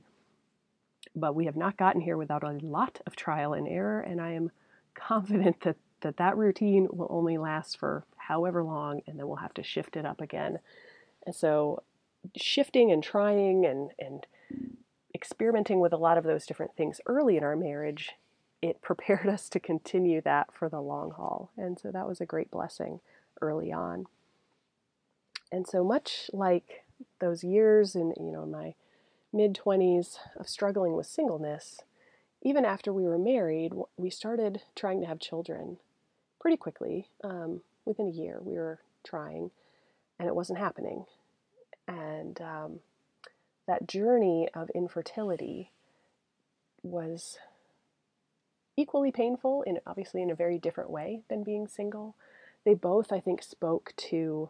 But 1.16 1.36
we 1.36 1.46
have 1.46 1.56
not 1.56 1.78
gotten 1.78 2.02
here 2.02 2.18
without 2.18 2.44
a 2.44 2.52
lot 2.62 3.00
of 3.08 3.16
trial 3.16 3.54
and 3.54 3.68
error, 3.68 4.02
and 4.02 4.20
I 4.20 4.32
am 4.32 4.52
confident 4.94 5.62
that 5.62 5.78
that 6.02 6.18
that 6.18 6.38
routine 6.38 6.88
will 6.92 7.08
only 7.10 7.38
last 7.38 7.80
for 7.80 8.06
however 8.18 8.64
long 8.64 9.02
and 9.08 9.18
then 9.18 9.28
we'll 9.28 9.38
have 9.38 9.54
to 9.56 9.64
shift 9.64 9.96
it 9.96 10.06
up 10.06 10.22
again. 10.22 10.60
And 11.26 11.34
so 11.34 11.84
shifting 12.36 12.92
and 12.92 13.04
trying 13.04 13.66
and 13.66 13.92
and 14.00 14.26
experimenting 15.16 15.80
with 15.80 15.94
a 15.94 15.98
lot 15.98 16.18
of 16.18 16.24
those 16.24 16.46
different 16.46 16.76
things 16.76 17.02
early 17.08 17.38
in 17.38 17.44
our 17.44 17.56
marriage, 17.56 18.12
it 18.62 18.82
prepared 18.82 19.28
us 19.28 19.50
to 19.50 19.60
continue 19.60 20.22
that 20.22 20.54
for 20.54 20.70
the 20.70 20.82
long 20.82 21.12
haul. 21.12 21.52
And 21.58 21.80
so 21.80 21.92
that 21.92 22.08
was 22.08 22.22
a 22.22 22.26
great 22.26 22.52
blessing 22.52 23.00
early 23.42 23.72
on. 23.72 24.06
And 25.52 25.68
so 25.68 25.84
much 25.84 26.30
like 26.34 26.84
those 27.20 27.44
years 27.44 27.96
in 27.96 28.14
you 28.18 28.32
know 28.32 28.46
my 28.46 28.74
mid 29.32 29.54
20s 29.54 30.18
of 30.38 30.50
struggling 30.50 30.96
with 30.96 31.06
singleness, 31.06 31.82
even 32.42 32.66
after 32.66 32.92
we 32.92 33.04
were 33.04 33.18
married, 33.18 33.74
we 33.98 34.10
started 34.10 34.62
trying 34.76 35.02
to 35.02 35.08
have 35.08 35.20
children 35.20 35.78
pretty 36.40 36.58
quickly. 36.58 37.08
Um, 37.24 37.62
within 37.86 38.08
a 38.08 38.12
year, 38.12 38.40
we 38.42 38.56
were 38.56 38.80
trying, 39.06 39.52
and 40.20 40.28
it 40.28 40.36
wasn't 40.36 40.60
happening. 40.60 41.06
And 41.88 42.40
um, 42.42 42.80
that 43.68 43.88
journey 43.88 44.50
of 44.54 44.70
infertility 44.72 45.72
was 46.84 47.38
equally 48.78 49.12
painful, 49.12 49.64
in 49.64 49.80
obviously 49.86 50.22
in 50.22 50.30
a 50.30 50.36
very 50.36 50.60
different 50.60 50.90
way 50.90 51.22
than 51.30 51.44
being 51.44 51.68
single. 51.68 52.16
They 52.64 52.76
both, 52.76 53.12
I 53.12 53.20
think, 53.20 53.44
spoke 53.44 53.94
to 53.98 54.50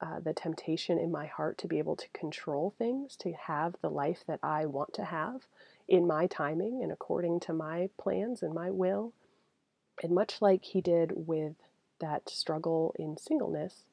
uh, 0.00 0.20
the 0.20 0.32
temptation 0.32 0.98
in 0.98 1.10
my 1.10 1.26
heart 1.26 1.58
to 1.58 1.66
be 1.66 1.78
able 1.78 1.96
to 1.96 2.08
control 2.12 2.74
things, 2.78 3.16
to 3.16 3.32
have 3.32 3.76
the 3.80 3.90
life 3.90 4.24
that 4.26 4.38
I 4.42 4.66
want 4.66 4.92
to 4.94 5.04
have 5.04 5.46
in 5.88 6.06
my 6.06 6.26
timing 6.26 6.82
and 6.82 6.92
according 6.92 7.40
to 7.40 7.52
my 7.52 7.88
plans 7.98 8.42
and 8.42 8.54
my 8.54 8.70
will. 8.70 9.12
And 10.02 10.14
much 10.14 10.42
like 10.42 10.64
he 10.64 10.80
did 10.80 11.12
with 11.14 11.54
that 12.00 12.28
struggle 12.28 12.94
in 12.98 13.16
singleness, 13.16 13.84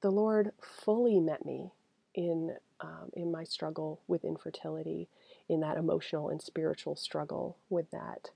the 0.00 0.10
Lord 0.10 0.50
fully 0.60 1.20
met 1.20 1.46
me 1.46 1.70
in 2.14 2.56
um, 2.80 3.10
in 3.14 3.30
my 3.30 3.44
struggle 3.44 4.00
with 4.08 4.24
infertility, 4.24 5.08
in 5.48 5.60
that 5.60 5.76
emotional 5.76 6.28
and 6.28 6.42
spiritual 6.42 6.96
struggle 6.96 7.56
with 7.70 7.90
that. 7.92 8.30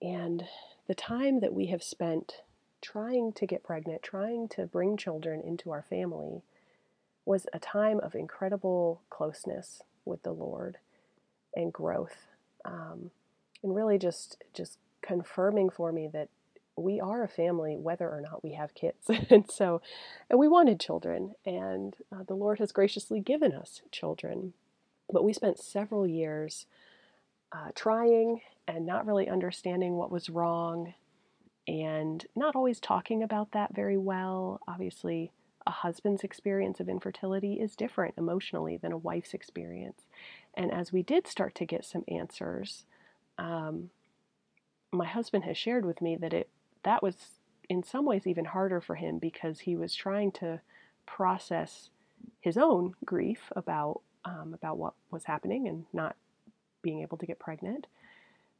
And 0.00 0.44
the 0.86 0.94
time 0.94 1.40
that 1.40 1.54
we 1.54 1.66
have 1.66 1.82
spent 1.82 2.42
trying 2.82 3.32
to 3.32 3.46
get 3.46 3.64
pregnant, 3.64 4.02
trying 4.02 4.48
to 4.48 4.66
bring 4.66 4.96
children 4.96 5.40
into 5.40 5.70
our 5.70 5.82
family, 5.82 6.42
was 7.24 7.46
a 7.52 7.58
time 7.58 7.98
of 8.00 8.14
incredible 8.14 9.02
closeness 9.10 9.82
with 10.04 10.22
the 10.22 10.32
Lord 10.32 10.78
and 11.54 11.72
growth, 11.72 12.28
um, 12.64 13.10
and 13.62 13.74
really 13.74 13.98
just 13.98 14.42
just 14.54 14.78
confirming 15.02 15.70
for 15.70 15.92
me 15.92 16.08
that 16.12 16.28
we 16.76 17.00
are 17.00 17.22
a 17.22 17.28
family 17.28 17.76
whether 17.76 18.08
or 18.08 18.20
not 18.20 18.44
we 18.44 18.52
have 18.52 18.74
kids. 18.74 19.08
and 19.30 19.50
so, 19.50 19.80
and 20.30 20.38
we 20.38 20.46
wanted 20.46 20.78
children, 20.78 21.34
and 21.44 21.96
uh, 22.12 22.22
the 22.26 22.34
Lord 22.34 22.58
has 22.58 22.72
graciously 22.72 23.20
given 23.20 23.52
us 23.52 23.82
children. 23.90 24.52
But 25.10 25.24
we 25.24 25.32
spent 25.32 25.58
several 25.58 26.06
years 26.06 26.66
uh, 27.52 27.70
trying 27.74 28.40
and 28.68 28.86
not 28.86 29.06
really 29.06 29.28
understanding 29.28 29.94
what 29.94 30.10
was 30.10 30.28
wrong 30.28 30.94
and 31.68 32.26
not 32.34 32.56
always 32.56 32.80
talking 32.80 33.22
about 33.22 33.52
that 33.52 33.74
very 33.74 33.96
well. 33.96 34.60
Obviously, 34.68 35.32
a 35.66 35.70
husband's 35.70 36.22
experience 36.22 36.78
of 36.78 36.88
infertility 36.88 37.54
is 37.54 37.74
different 37.74 38.14
emotionally 38.16 38.76
than 38.76 38.92
a 38.92 38.98
wife's 38.98 39.34
experience. 39.34 40.06
And 40.54 40.72
as 40.72 40.92
we 40.92 41.02
did 41.02 41.26
start 41.26 41.54
to 41.56 41.66
get 41.66 41.84
some 41.84 42.04
answers, 42.08 42.84
um, 43.38 43.90
my 44.92 45.06
husband 45.06 45.44
has 45.44 45.58
shared 45.58 45.84
with 45.84 46.00
me 46.00 46.16
that 46.16 46.32
it 46.32 46.48
that 46.84 47.02
was 47.02 47.40
in 47.68 47.82
some 47.82 48.04
ways 48.04 48.26
even 48.26 48.44
harder 48.44 48.80
for 48.80 48.94
him 48.94 49.18
because 49.18 49.60
he 49.60 49.76
was 49.76 49.94
trying 49.94 50.30
to 50.30 50.60
process 51.04 51.90
his 52.40 52.56
own 52.56 52.94
grief 53.04 53.52
about 53.56 54.00
um, 54.24 54.54
about 54.54 54.78
what 54.78 54.94
was 55.10 55.24
happening 55.24 55.66
and 55.68 55.84
not 55.92 56.16
being 56.82 57.02
able 57.02 57.18
to 57.18 57.26
get 57.26 57.38
pregnant. 57.38 57.86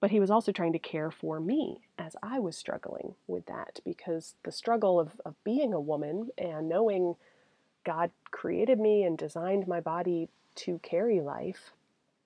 But 0.01 0.11
he 0.11 0.21
was 0.21 0.31
also 0.31 0.53
trying 0.53 0.73
to 0.75 0.79
care 0.79 1.11
for 1.11 1.41
me 1.41 1.81
as 1.99 2.17
I 2.23 2.39
was 2.39 2.57
struggling 2.57 3.15
with 3.27 3.47
that 3.47 3.81
because 3.85 4.35
the 4.43 4.53
struggle 4.53 5.01
of, 5.01 5.21
of 5.25 5.43
being 5.43 5.73
a 5.73 5.81
woman 5.81 6.29
and 6.37 6.69
knowing 6.69 7.17
God 7.85 8.11
created 8.31 8.79
me 8.79 9.05
and 9.05 9.17
designed 9.17 9.67
my 9.67 9.81
body 9.81 10.29
to 10.57 10.79
carry 10.81 11.21
life. 11.21 11.71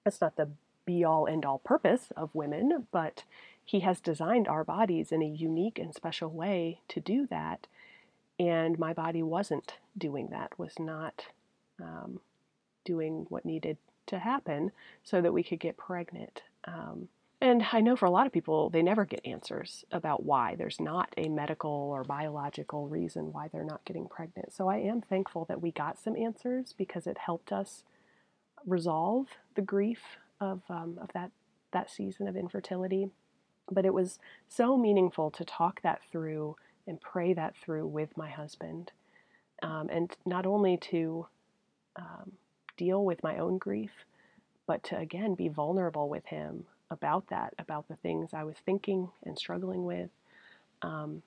That's 0.04 0.20
not 0.20 0.36
the 0.36 0.48
be 0.86 1.04
all 1.04 1.28
end 1.28 1.44
all 1.44 1.58
purpose 1.58 2.10
of 2.16 2.34
women, 2.34 2.86
but 2.90 3.24
he 3.64 3.80
has 3.80 4.00
designed 4.00 4.48
our 4.48 4.64
bodies 4.64 5.12
in 5.12 5.22
a 5.22 5.26
unique 5.26 5.78
and 5.78 5.94
special 5.94 6.30
way 6.30 6.80
to 6.88 6.98
do 6.98 7.26
that. 7.28 7.68
And 8.38 8.78
my 8.78 8.92
body 8.92 9.22
wasn't 9.22 9.74
doing 9.96 10.28
that, 10.30 10.58
was 10.58 10.78
not 10.78 11.26
um, 11.80 12.20
doing 12.84 13.26
what 13.28 13.44
needed 13.44 13.76
to 14.06 14.18
happen 14.18 14.72
so 15.04 15.20
that 15.20 15.32
we 15.32 15.42
could 15.42 15.60
get 15.60 15.76
pregnant. 15.76 16.42
Um, 16.64 17.08
and 17.40 17.64
I 17.72 17.80
know 17.80 17.96
for 17.96 18.04
a 18.04 18.10
lot 18.10 18.26
of 18.26 18.32
people, 18.32 18.68
they 18.68 18.82
never 18.82 19.06
get 19.06 19.24
answers 19.24 19.84
about 19.90 20.24
why. 20.24 20.56
There's 20.56 20.78
not 20.78 21.14
a 21.16 21.28
medical 21.28 21.70
or 21.70 22.04
biological 22.04 22.86
reason 22.86 23.32
why 23.32 23.48
they're 23.48 23.64
not 23.64 23.84
getting 23.86 24.08
pregnant. 24.08 24.52
So 24.52 24.68
I 24.68 24.76
am 24.78 25.00
thankful 25.00 25.46
that 25.46 25.62
we 25.62 25.72
got 25.72 25.98
some 25.98 26.16
answers 26.16 26.74
because 26.76 27.06
it 27.06 27.16
helped 27.16 27.50
us 27.50 27.82
resolve 28.66 29.26
the 29.54 29.62
grief 29.62 30.02
of, 30.38 30.60
um, 30.68 30.98
of 31.00 31.10
that, 31.14 31.30
that 31.72 31.90
season 31.90 32.28
of 32.28 32.36
infertility. 32.36 33.08
But 33.70 33.86
it 33.86 33.94
was 33.94 34.18
so 34.46 34.76
meaningful 34.76 35.30
to 35.30 35.44
talk 35.44 35.80
that 35.80 36.00
through 36.12 36.56
and 36.86 37.00
pray 37.00 37.32
that 37.32 37.54
through 37.56 37.86
with 37.86 38.16
my 38.18 38.28
husband. 38.28 38.92
Um, 39.62 39.88
and 39.90 40.14
not 40.26 40.44
only 40.44 40.76
to 40.76 41.26
um, 41.96 42.32
deal 42.76 43.02
with 43.02 43.22
my 43.22 43.38
own 43.38 43.56
grief, 43.56 43.92
but 44.66 44.82
to 44.84 44.98
again 44.98 45.34
be 45.34 45.48
vulnerable 45.48 46.08
with 46.08 46.26
him 46.26 46.66
about 46.90 47.28
that, 47.28 47.54
about 47.58 47.88
the 47.88 47.96
things 47.96 48.30
I 48.32 48.44
was 48.44 48.56
thinking 48.64 49.10
and 49.24 49.38
struggling 49.38 49.84
with. 49.84 50.10
Um, 50.82 51.22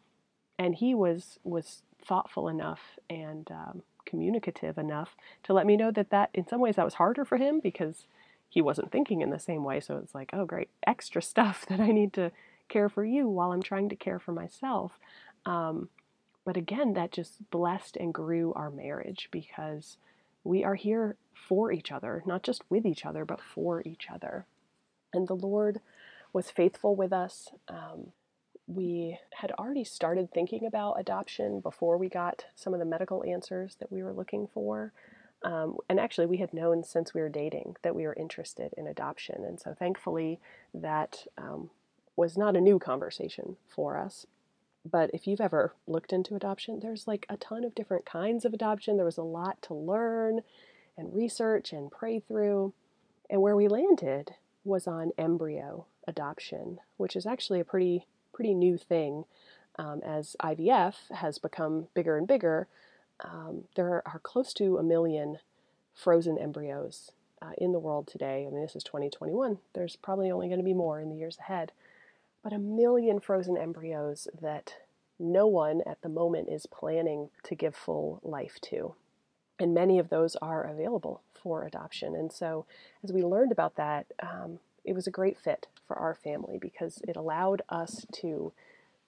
and 0.60 0.76
he 0.76 0.94
was 0.94 1.40
was 1.44 1.82
thoughtful 2.06 2.48
enough 2.48 3.00
and 3.10 3.50
um, 3.52 3.84
communicative 4.06 4.78
enough 4.78 5.16
to 5.44 5.54
let 5.54 5.66
me 5.66 5.78
know 5.78 5.92
that 5.92 6.10
that 6.10 6.30
in 6.34 6.48
some 6.48 6.60
ways 6.60 6.76
that 6.76 6.86
was 6.86 6.96
harder 6.96 7.26
for 7.26 7.38
him 7.38 7.60
because 7.60 8.06
he 8.50 8.62
wasn't 8.62 8.92
thinking 8.92 9.22
in 9.22 9.32
the 9.32 9.40
same 9.40 9.64
way. 9.64 9.80
So 9.80 9.98
it's 9.98 10.14
like, 10.14 10.30
oh, 10.34 10.46
great, 10.46 10.70
extra 10.86 11.22
stuff 11.32 11.66
that 11.68 11.80
I 11.80 11.88
need 11.88 12.14
to 12.14 12.32
care 12.70 12.90
for 12.90 13.04
you 13.04 13.28
while 13.28 13.52
I'm 13.52 13.64
trying 13.64 13.90
to 13.90 13.96
care 13.96 14.20
for 14.20 14.32
myself. 14.32 15.00
Um, 15.46 15.90
but 16.46 16.58
again, 16.58 16.94
that 16.94 17.12
just 17.12 17.50
blessed 17.50 17.98
and 17.98 18.14
grew 18.14 18.54
our 18.54 18.70
marriage 18.70 19.30
because 19.32 19.98
we 20.44 20.64
are 20.64 20.76
here 20.76 21.16
for 21.34 21.72
each 21.72 21.92
other, 21.92 22.22
not 22.26 22.44
just 22.44 22.64
with 22.70 22.86
each 22.86 23.06
other, 23.06 23.26
but 23.26 23.42
for 23.42 23.82
each 23.86 24.08
other. 24.14 24.46
And 25.14 25.28
the 25.28 25.36
Lord 25.36 25.80
was 26.32 26.50
faithful 26.50 26.96
with 26.96 27.14
us. 27.14 27.50
Um, 27.68 28.12
we 28.68 29.20
had 29.36 29.52
already 29.52 29.84
started 29.84 30.32
thinking 30.32 30.66
about 30.66 31.00
adoption 31.00 31.60
before 31.60 31.98
we 31.98 32.10
got 32.10 32.46
some 32.56 32.74
of 32.74 32.80
the 32.80 32.86
medical 32.86 33.24
answers 33.24 33.76
that 33.80 33.92
we 33.92 34.02
were 34.04 34.14
looking 34.14 34.48
for. 34.48 34.94
Um, 35.44 35.78
and 35.90 36.00
actually, 36.00 36.26
we 36.26 36.38
had 36.38 36.54
known 36.54 36.84
since 36.84 37.14
we 37.14 37.22
were 37.22 37.30
dating 37.30 37.76
that 37.82 37.96
we 37.96 38.04
were 38.04 38.14
interested 38.14 38.74
in 38.78 38.88
adoption. 38.88 39.44
And 39.44 39.60
so, 39.60 39.76
thankfully, 39.78 40.40
that 40.74 41.28
um, 41.38 41.70
was 42.16 42.38
not 42.38 42.56
a 42.56 42.62
new 42.62 42.80
conversation 42.80 43.58
for 43.68 43.98
us. 43.98 44.26
But 44.90 45.12
if 45.14 45.28
you've 45.28 45.42
ever 45.42 45.74
looked 45.88 46.14
into 46.14 46.36
adoption, 46.36 46.80
there's 46.80 47.08
like 47.08 47.26
a 47.30 47.38
ton 47.38 47.64
of 47.64 47.76
different 47.76 48.06
kinds 48.06 48.46
of 48.46 48.54
adoption. 48.54 48.96
There 48.96 49.06
was 49.06 49.18
a 49.18 49.24
lot 49.24 49.62
to 49.64 49.74
learn 49.74 50.42
and 50.98 51.14
research 51.14 51.74
and 51.74 51.92
pray 51.92 52.20
through. 52.20 52.74
And 53.30 53.42
where 53.42 53.56
we 53.56 53.68
landed 53.68 54.36
was 54.64 54.88
on 54.88 55.12
embryo 55.18 55.86
adoption, 56.08 56.80
which 56.98 57.16
is 57.16 57.26
actually 57.26 57.60
a 57.60 57.66
pretty 57.66 58.08
pretty 58.34 58.54
new 58.54 58.78
thing. 58.78 59.26
Um, 59.78 60.02
as 60.04 60.36
IVF 60.42 61.12
has 61.12 61.40
become 61.40 61.88
bigger 61.96 62.18
and 62.18 62.28
bigger, 62.28 62.68
um, 63.24 63.64
there 63.76 64.04
are 64.06 64.20
close 64.20 64.54
to 64.54 64.78
a 64.78 64.84
million 64.84 65.40
frozen 65.94 66.38
embryos 66.38 67.12
uh, 67.42 67.52
in 67.58 67.72
the 67.72 67.80
world 67.80 68.08
today. 68.08 68.46
I 68.48 68.52
mean, 68.52 68.62
this 68.62 68.76
is 68.76 68.84
2021. 68.84 69.58
There's 69.74 69.96
probably 69.96 70.32
only 70.32 70.48
going 70.48 70.60
to 70.60 70.66
be 70.66 70.74
more 70.74 71.00
in 71.00 71.10
the 71.10 71.16
years 71.16 71.38
ahead. 71.40 71.72
But 72.44 72.54
a 72.54 72.60
million 72.60 73.20
frozen 73.20 73.58
embryos 73.58 74.28
that 74.40 74.76
no 75.20 75.48
one 75.48 75.82
at 75.86 76.02
the 76.02 76.10
moment 76.10 76.50
is 76.50 76.66
planning 76.66 77.30
to 77.44 77.56
give 77.56 77.76
full 77.76 78.20
life 78.24 78.60
to. 78.64 78.96
And 79.64 79.74
many 79.74 79.98
of 79.98 80.10
those 80.10 80.36
are 80.42 80.62
available 80.62 81.22
for 81.34 81.64
adoption. 81.64 82.16
And 82.16 82.34
so, 82.34 82.66
as 83.02 83.14
we 83.14 83.24
learned 83.24 83.54
about 83.54 83.78
that, 83.78 84.08
um, 84.22 84.60
it 84.84 84.94
was 84.94 85.08
a 85.08 85.12
great 85.12 85.38
fit 85.38 85.68
for 85.88 85.96
our 85.96 86.14
family 86.14 86.58
because 86.58 87.02
it 87.08 87.16
allowed 87.16 87.62
us 87.70 88.06
to 88.16 88.52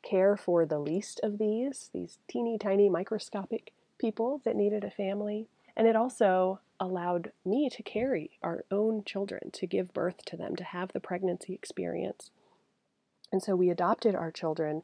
care 0.02 0.38
for 0.38 0.66
the 0.66 0.80
least 0.80 1.20
of 1.24 1.40
these, 1.40 1.90
these 1.94 2.20
teeny 2.30 2.58
tiny 2.58 2.88
microscopic 2.88 3.74
people 4.00 4.40
that 4.46 4.56
needed 4.56 4.86
a 4.86 4.90
family. 4.90 5.48
And 5.76 5.88
it 5.88 5.96
also 5.98 6.62
allowed 6.80 7.34
me 7.44 7.70
to 7.70 7.84
carry 7.84 8.32
our 8.42 8.64
own 8.72 9.04
children, 9.04 9.52
to 9.52 9.68
give 9.68 9.94
birth 9.94 10.24
to 10.28 10.38
them, 10.38 10.56
to 10.56 10.64
have 10.64 10.94
the 10.94 11.02
pregnancy 11.02 11.54
experience. 11.54 12.32
And 13.30 13.44
so 13.44 13.58
we 13.58 13.70
adopted 13.70 14.16
our 14.16 14.32
children 14.32 14.84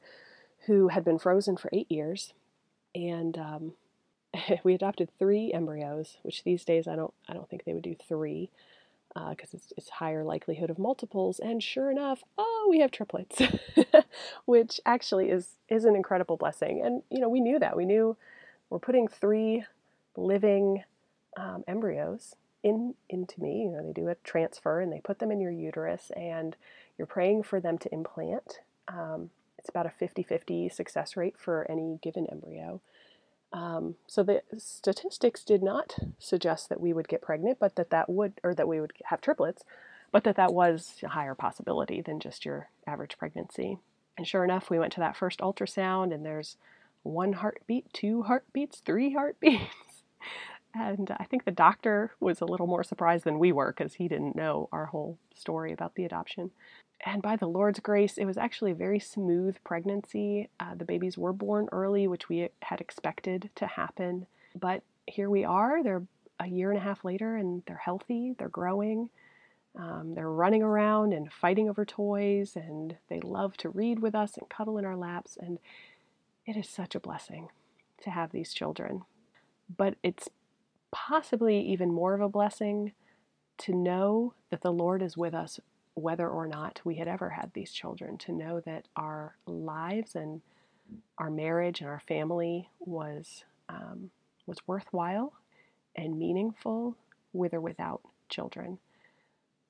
who 0.66 0.90
had 0.90 1.06
been 1.06 1.18
frozen 1.18 1.56
for 1.56 1.70
eight 1.72 1.90
years. 1.90 2.34
And 2.94 3.38
um, 3.38 3.74
we 4.64 4.74
adopted 4.74 5.10
three 5.18 5.52
embryos, 5.54 6.18
which 6.24 6.44
these 6.44 6.64
days 6.66 6.88
I 6.88 6.96
don't, 6.96 7.14
I 7.28 7.34
don't 7.34 7.50
think 7.50 7.64
they 7.64 7.74
would 7.74 7.84
do 7.84 7.96
three 7.96 8.50
because 9.14 9.54
uh, 9.54 9.58
it's, 9.58 9.74
it's 9.76 9.90
higher 9.90 10.24
likelihood 10.24 10.70
of 10.70 10.80
multiples. 10.80 11.40
And 11.40 11.62
sure 11.62 11.92
enough, 11.92 12.24
oh, 12.38 12.68
we 12.70 12.80
have 12.80 12.92
triplets, 12.92 13.42
which 14.46 14.80
actually 14.86 15.30
is 15.30 15.58
is 15.70 15.86
an 15.86 15.96
incredible 15.96 16.38
blessing. 16.38 16.82
And 16.84 17.04
you 17.10 17.20
know, 17.20 17.30
we 17.30 17.42
knew 17.42 17.60
that. 17.60 17.76
We 17.76 17.86
knew 17.86 18.16
we're 18.70 18.80
putting 18.80 19.08
three 19.08 19.66
living 20.16 20.84
um, 21.38 21.64
embryos 21.68 22.36
in 22.64 22.96
into 23.10 23.42
me. 23.42 23.64
You 23.64 23.72
know, 23.72 23.86
they 23.86 23.94
do 23.94 24.08
a 24.08 24.16
transfer 24.24 24.80
and 24.80 24.92
they 24.92 25.02
put 25.02 25.20
them 25.20 25.32
in 25.32 25.42
your 25.42 25.52
uterus, 25.52 26.12
and 26.16 26.56
you're 26.98 27.08
praying 27.08 27.44
for 27.44 27.60
them 27.60 27.78
to 27.80 27.94
implant. 27.94 28.60
Um, 28.88 29.30
it's 29.58 29.70
about 29.70 29.86
a 29.86 29.92
50 29.92 30.24
50 30.24 30.70
success 30.70 31.18
rate 31.18 31.36
for 31.38 31.70
any 31.70 32.00
given 32.02 32.28
embryo. 32.32 32.82
Um, 33.54 33.96
so 34.08 34.24
the 34.24 34.44
statistics 34.58 35.44
did 35.44 35.62
not 35.62 35.96
suggest 36.20 36.70
that 36.70 36.80
we 36.80 36.94
would 36.94 37.08
get 37.08 37.22
pregnant, 37.22 37.60
but 37.60 37.76
that 37.76 37.90
that 37.90 38.10
would, 38.10 38.34
or 38.44 38.54
that 38.56 38.68
we 38.68 38.80
would 38.80 38.94
have 39.06 39.22
triplets, 39.22 39.64
but 40.12 40.24
that 40.24 40.38
that 40.38 40.54
was 40.54 40.96
a 41.04 41.10
higher 41.10 41.36
possibility 41.36 42.02
than 42.02 42.20
just 42.20 42.46
your 42.46 42.70
average 42.88 43.18
pregnancy. 43.18 43.78
And 44.18 44.28
sure 44.28 44.44
enough, 44.44 44.70
we 44.70 44.80
went 44.80 44.94
to 44.94 45.00
that 45.00 45.18
first 45.18 45.40
ultrasound, 45.40 46.14
and 46.14 46.26
there's 46.26 46.58
one 47.04 47.34
heartbeat, 47.34 47.92
two 47.94 48.24
heartbeats, 48.24 48.80
three 48.80 49.14
heartbeats. 49.14 49.64
And 50.74 51.12
I 51.20 51.26
think 51.26 51.44
the 51.44 51.52
doctor 51.52 52.12
was 52.20 52.42
a 52.42 52.46
little 52.46 52.68
more 52.68 52.84
surprised 52.84 53.26
than 53.26 53.40
we 53.40 53.52
were 53.52 53.74
because 53.76 53.96
he 53.96 54.08
didn't 54.08 54.36
know 54.36 54.70
our 54.72 54.86
whole 54.86 55.18
story 55.36 55.74
about 55.74 55.96
the 55.96 56.06
adoption. 56.06 56.52
And 57.06 57.22
by 57.22 57.36
the 57.36 57.48
Lord's 57.48 57.80
grace, 57.80 58.18
it 58.18 58.26
was 58.26 58.38
actually 58.38 58.72
a 58.72 58.76
very 58.76 59.00
smooth 59.00 59.58
pregnancy. 59.64 60.50
Uh, 60.60 60.76
the 60.76 60.86
babies 60.86 61.18
were 61.18 61.34
born 61.34 61.68
early, 61.72 62.08
which 62.08 62.30
we 62.30 62.50
had 62.62 62.80
expected 62.80 63.50
to 63.56 63.66
happen. 63.68 64.28
But 64.58 64.84
here 65.08 65.30
we 65.30 65.44
are. 65.44 65.84
They're 65.84 66.04
a 66.40 66.48
year 66.48 66.72
and 66.72 66.80
a 66.80 66.84
half 66.84 67.04
later 67.04 67.36
and 67.36 67.64
they're 67.68 67.78
healthy, 67.78 68.36
they're 68.38 68.50
growing. 68.50 69.10
Um, 69.76 70.16
they're 70.16 70.30
running 70.30 70.64
around 70.64 71.14
and 71.14 71.32
fighting 71.32 71.70
over 71.70 71.86
toys, 71.86 72.58
and 72.58 72.98
they 73.08 73.22
love 73.22 73.56
to 73.58 73.70
read 73.70 74.00
with 74.00 74.14
us 74.14 74.38
and 74.38 74.50
cuddle 74.50 74.78
in 74.78 74.86
our 74.86 74.98
laps. 74.98 75.38
And 75.40 75.60
it 76.46 76.58
is 76.58 76.68
such 76.68 76.94
a 76.94 77.00
blessing 77.00 77.50
to 78.04 78.10
have 78.10 78.32
these 78.32 78.54
children. 78.54 79.04
But 79.76 79.96
it's 80.04 80.28
possibly 80.92 81.60
even 81.60 81.94
more 81.94 82.14
of 82.14 82.22
a 82.22 82.30
blessing 82.30 82.94
to 83.60 83.74
know 83.74 84.34
that 84.50 84.62
the 84.62 84.72
Lord 84.72 85.02
is 85.02 85.18
with 85.18 85.34
us 85.34 85.60
whether 85.94 86.28
or 86.28 86.48
not 86.48 86.82
we 86.84 86.96
had 86.96 87.08
ever 87.08 87.30
had 87.30 87.52
these 87.54 87.72
children, 87.72 88.18
to 88.18 88.32
know 88.32 88.62
that 88.62 88.88
our 88.96 89.36
lives 89.46 90.16
and 90.16 90.42
our 91.18 91.30
marriage 91.30 91.82
and 91.82 91.90
our 91.90 92.02
family 92.08 92.70
was 92.80 93.44
um, 93.70 94.10
was 94.46 94.58
worthwhile 94.68 95.34
and 95.96 96.18
meaningful 96.18 96.98
with 97.34 97.54
or 97.54 97.62
without 97.62 98.02
children. 98.30 98.80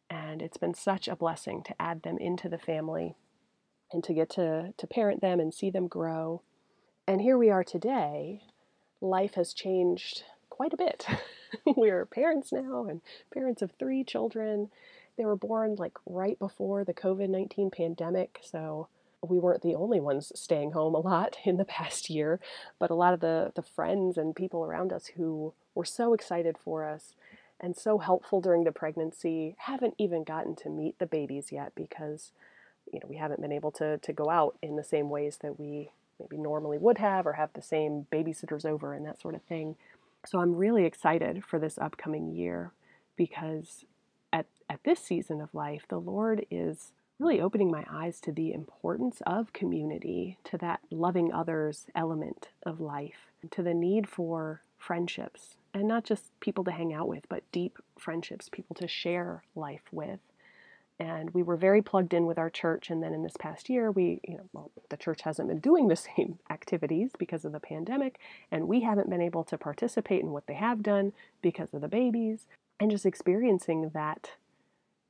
And 0.10 0.42
it's 0.42 0.58
been 0.58 0.74
such 0.74 1.08
a 1.08 1.16
blessing 1.16 1.64
to 1.64 1.82
add 1.82 2.04
them 2.04 2.18
into 2.18 2.50
the 2.50 2.58
family 2.58 3.16
and 3.92 4.04
to 4.04 4.14
get 4.14 4.30
to, 4.32 4.74
to 4.76 4.88
parent 4.88 5.22
them 5.22 5.40
and 5.40 5.54
see 5.54 5.70
them 5.70 5.88
grow. 5.88 6.42
And 7.08 7.22
here 7.22 7.38
we 7.38 7.50
are 7.50 7.64
today. 7.64 8.42
Life 9.00 9.36
has 9.36 9.54
changed 9.54 10.24
quite 10.62 10.74
a 10.74 10.78
bit. 10.78 11.08
We're 11.76 12.06
parents 12.06 12.52
now 12.52 12.86
and 12.86 13.02
parents 13.34 13.64
of 13.64 13.72
three 13.72 14.04
children. 14.04 14.70
They 15.18 15.26
were 15.26 15.36
born 15.36 15.74
like 15.76 15.98
right 16.06 16.38
before 16.38 16.84
the 16.84 16.94
COVID 16.94 17.30
19 17.30 17.72
pandemic, 17.72 18.40
so 18.44 18.88
we 19.28 19.40
weren't 19.40 19.64
the 19.64 19.74
only 19.74 20.00
ones 20.00 20.32
staying 20.36 20.74
home 20.74 20.94
a 20.94 21.00
lot 21.00 21.38
in 21.46 21.58
the 21.58 21.66
past 21.66 22.12
year, 22.12 22.40
but 22.78 22.92
a 22.92 22.94
lot 22.94 23.16
of 23.16 23.22
the, 23.22 23.52
the 23.56 23.64
friends 23.64 24.20
and 24.20 24.36
people 24.36 24.64
around 24.64 24.94
us 24.94 25.08
who 25.16 25.52
were 25.74 25.84
so 25.84 26.14
excited 26.14 26.58
for 26.64 26.86
us 26.86 27.16
and 27.60 27.76
so 27.76 27.98
helpful 27.98 28.40
during 28.40 28.64
the 28.64 28.72
pregnancy 28.72 29.56
haven't 29.58 29.96
even 29.98 30.24
gotten 30.24 30.56
to 30.58 30.70
meet 30.70 31.00
the 31.00 31.08
babies 31.08 31.52
yet 31.52 31.72
because 31.74 32.34
you 32.94 33.00
know 33.00 33.08
we 33.10 33.18
haven't 33.18 33.42
been 33.42 33.52
able 33.52 33.72
to, 33.72 33.98
to 33.98 34.14
go 34.14 34.30
out 34.30 34.60
in 34.62 34.76
the 34.76 34.84
same 34.84 35.10
ways 35.10 35.40
that 35.42 35.60
we 35.60 35.90
maybe 36.22 36.38
normally 36.38 36.78
would 36.78 37.00
have 37.00 37.26
or 37.26 37.34
have 37.34 37.52
the 37.54 37.62
same 37.62 38.06
babysitters 38.12 38.64
over 38.64 38.94
and 38.94 39.06
that 39.08 39.20
sort 39.20 39.34
of 39.34 39.42
thing. 39.44 39.76
So 40.26 40.40
I'm 40.40 40.56
really 40.56 40.86
excited 40.86 41.44
for 41.44 41.60
this 41.60 41.78
upcoming 41.78 42.32
year 42.32 42.72
because 43.16 43.86
at, 44.32 44.46
at 44.70 44.84
this 44.84 45.00
season 45.00 45.42
of 45.42 45.54
life, 45.54 45.84
the 45.90 46.00
Lord 46.00 46.46
is 46.52 46.94
really 47.20 47.42
opening 47.42 47.70
my 47.70 47.86
eyes 47.90 48.20
to 48.22 48.32
the 48.32 48.52
importance 48.52 49.22
of 49.28 49.54
community, 49.54 50.38
to 50.44 50.58
that 50.58 50.80
loving 50.90 51.32
others 51.32 51.86
element 51.96 52.50
of 52.66 52.80
life, 52.80 53.32
to 53.52 53.62
the 53.62 53.74
need 53.74 54.08
for 54.10 54.62
friendships, 54.78 55.56
and 55.74 55.88
not 55.88 56.04
just 56.04 56.38
people 56.40 56.64
to 56.64 56.72
hang 56.72 56.94
out 56.94 57.08
with, 57.08 57.30
but 57.30 57.44
deep 57.52 57.78
friendships, 58.00 58.50
people 58.50 58.76
to 58.76 58.88
share 58.88 59.44
life 59.56 59.84
with 59.92 60.20
and 61.02 61.32
we 61.32 61.42
were 61.42 61.58
very 61.58 61.82
plugged 61.82 62.14
in 62.14 62.28
with 62.28 62.38
our 62.38 62.50
church 62.52 62.92
and 62.92 63.02
then 63.02 63.12
in 63.12 63.24
this 63.24 63.36
past 63.40 63.70
year 63.70 63.90
we 63.92 64.22
you 64.24 64.38
know 64.38 64.48
well 64.54 64.72
the 64.90 64.98
church 64.98 65.24
hasn't 65.24 65.48
been 65.48 65.60
doing 65.60 65.88
the 65.88 65.96
same 66.16 66.38
activities 66.50 67.12
because 67.18 67.44
of 67.44 67.52
the 67.52 67.60
pandemic 67.60 68.20
and 68.52 68.68
we 68.68 68.82
haven't 68.82 69.10
been 69.10 69.22
able 69.22 69.44
to 69.44 69.58
participate 69.58 70.22
in 70.22 70.30
what 70.30 70.46
they 70.46 70.54
have 70.54 70.84
done 70.84 71.12
because 71.42 71.74
of 71.74 71.82
the 71.82 71.88
babies 71.88 72.46
and 72.80 72.92
just 72.92 73.06
experiencing 73.06 73.90
that 73.96 74.34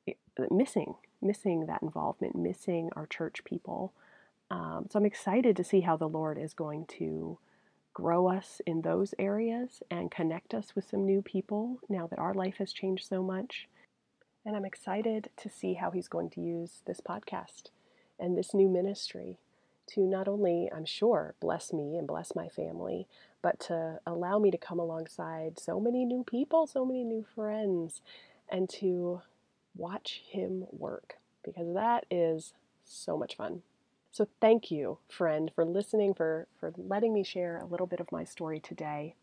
eh, 0.08 0.14
missing 0.50 0.96
missing 1.22 1.66
that 1.66 1.82
involvement 1.82 2.36
missing 2.36 2.90
our 2.96 3.06
church 3.06 3.44
people. 3.44 3.94
Um, 4.50 4.88
so 4.90 4.98
i'm 4.98 5.06
excited 5.06 5.56
to 5.58 5.64
see 5.64 5.82
how 5.82 5.98
the 5.98 6.10
lord 6.10 6.38
is 6.38 6.54
going 6.54 6.86
to 6.98 7.38
grow 7.94 8.28
us 8.28 8.62
in 8.66 8.82
those 8.82 9.14
areas 9.20 9.84
and 9.92 10.10
connect 10.10 10.54
us 10.54 10.74
with 10.76 10.88
some 10.90 11.06
new 11.06 11.22
people 11.22 11.80
now 11.90 12.08
that 12.08 12.20
our 12.20 12.34
life 12.34 12.56
has 12.58 12.72
changed 12.72 13.06
so 13.06 13.22
much 13.22 13.68
and 14.46 14.56
I'm 14.56 14.66
excited 14.66 15.30
to 15.38 15.50
see 15.50 15.76
how 15.76 15.92
he's 15.92 16.08
going 16.08 16.30
to 16.32 16.42
use 16.42 16.82
this 16.86 17.02
podcast 17.02 17.70
and 18.20 18.38
this 18.38 18.54
new 18.54 18.70
ministry 18.70 19.40
to 19.88 20.02
not 20.02 20.28
only, 20.28 20.70
I'm 20.74 20.86
sure, 20.86 21.36
bless 21.40 21.74
me 21.74 21.98
and 21.98 22.08
bless 22.08 22.36
my 22.36 22.48
family, 22.48 23.08
but 23.42 23.60
to 23.62 24.00
allow 24.06 24.40
me 24.40 24.52
to 24.52 24.58
come 24.58 24.80
alongside 24.80 25.60
so 25.60 25.80
many 25.80 26.06
new 26.06 26.24
people, 26.24 26.68
so 26.68 26.86
many 26.86 27.04
new 27.04 27.26
friends, 27.36 28.02
and 28.50 28.70
to 28.70 29.22
watch 29.76 30.22
him 30.28 30.66
work 30.72 31.18
because 31.44 31.74
that 31.74 32.06
is 32.10 32.54
so 32.86 33.18
much 33.18 33.36
fun. 33.36 33.64
So 34.12 34.28
thank 34.40 34.70
you, 34.70 34.98
friend, 35.08 35.52
for 35.56 35.66
listening, 35.66 36.14
for, 36.14 36.48
for 36.60 36.74
letting 36.78 37.14
me 37.14 37.24
share 37.24 37.58
a 37.58 37.66
little 37.66 37.88
bit 37.88 38.00
of 38.00 38.12
my 38.12 38.24
story 38.24 38.60
today. 38.60 39.16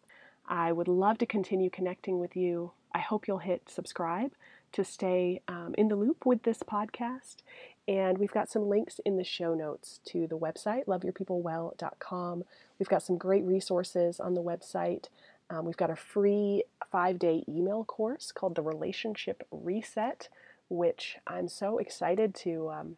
I 0.46 0.72
would 0.72 0.88
love 0.88 1.18
to 1.18 1.26
continue 1.26 1.68
connecting 1.68 2.18
with 2.18 2.36
you. 2.36 2.72
I 2.94 3.00
hope 3.00 3.28
you'll 3.28 3.38
hit 3.38 3.68
subscribe 3.68 4.32
to 4.72 4.84
stay 4.84 5.40
um, 5.48 5.74
in 5.78 5.88
the 5.88 5.96
loop 5.96 6.26
with 6.26 6.42
this 6.42 6.62
podcast. 6.62 7.36
And 7.86 8.18
we've 8.18 8.32
got 8.32 8.50
some 8.50 8.68
links 8.68 9.00
in 9.06 9.16
the 9.16 9.24
show 9.24 9.54
notes 9.54 10.00
to 10.06 10.26
the 10.26 10.36
website, 10.36 10.84
loveyourpeoplewell.com. 10.86 12.44
We've 12.78 12.88
got 12.88 13.02
some 13.02 13.16
great 13.16 13.44
resources 13.44 14.20
on 14.20 14.34
the 14.34 14.42
website. 14.42 15.06
Um, 15.48 15.64
we've 15.64 15.76
got 15.76 15.90
a 15.90 15.96
free 15.96 16.64
five 16.92 17.18
day 17.18 17.44
email 17.48 17.84
course 17.84 18.30
called 18.30 18.56
the 18.56 18.62
Relationship 18.62 19.46
Reset, 19.50 20.28
which 20.68 21.16
I'm 21.26 21.48
so 21.48 21.78
excited 21.78 22.34
to, 22.36 22.70
um, 22.70 22.96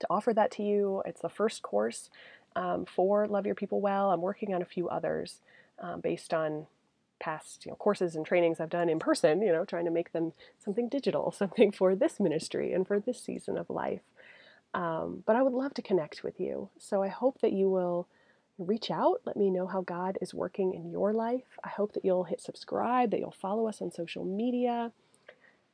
to 0.00 0.06
offer 0.08 0.32
that 0.32 0.52
to 0.52 0.62
you. 0.62 1.02
It's 1.04 1.20
the 1.20 1.28
first 1.28 1.62
course 1.62 2.08
um, 2.54 2.84
for 2.84 3.26
Love 3.26 3.46
Your 3.46 3.56
People 3.56 3.80
Well. 3.80 4.12
I'm 4.12 4.22
working 4.22 4.54
on 4.54 4.62
a 4.62 4.66
few 4.66 4.88
others 4.88 5.40
um, 5.80 6.00
based 6.00 6.32
on 6.32 6.68
past 7.24 7.64
you 7.64 7.72
know, 7.72 7.76
courses 7.76 8.14
and 8.14 8.26
trainings 8.26 8.60
I've 8.60 8.68
done 8.68 8.90
in 8.90 8.98
person, 8.98 9.40
you 9.40 9.50
know, 9.50 9.64
trying 9.64 9.86
to 9.86 9.90
make 9.90 10.12
them 10.12 10.34
something 10.62 10.90
digital, 10.90 11.32
something 11.36 11.72
for 11.72 11.94
this 11.94 12.20
ministry 12.20 12.72
and 12.72 12.86
for 12.86 13.00
this 13.00 13.20
season 13.20 13.56
of 13.56 13.70
life. 13.70 14.02
Um, 14.74 15.22
but 15.24 15.34
I 15.34 15.42
would 15.42 15.54
love 15.54 15.72
to 15.74 15.82
connect 15.82 16.22
with 16.22 16.38
you. 16.38 16.68
So 16.78 17.02
I 17.02 17.08
hope 17.08 17.40
that 17.40 17.52
you 17.52 17.70
will 17.70 18.08
reach 18.58 18.90
out. 18.90 19.22
Let 19.24 19.36
me 19.36 19.50
know 19.50 19.66
how 19.66 19.80
God 19.80 20.18
is 20.20 20.34
working 20.34 20.74
in 20.74 20.90
your 20.90 21.12
life. 21.12 21.58
I 21.64 21.70
hope 21.70 21.94
that 21.94 22.04
you'll 22.04 22.24
hit 22.24 22.40
subscribe, 22.42 23.10
that 23.10 23.20
you'll 23.20 23.30
follow 23.30 23.68
us 23.68 23.80
on 23.80 23.90
social 23.90 24.24
media. 24.24 24.92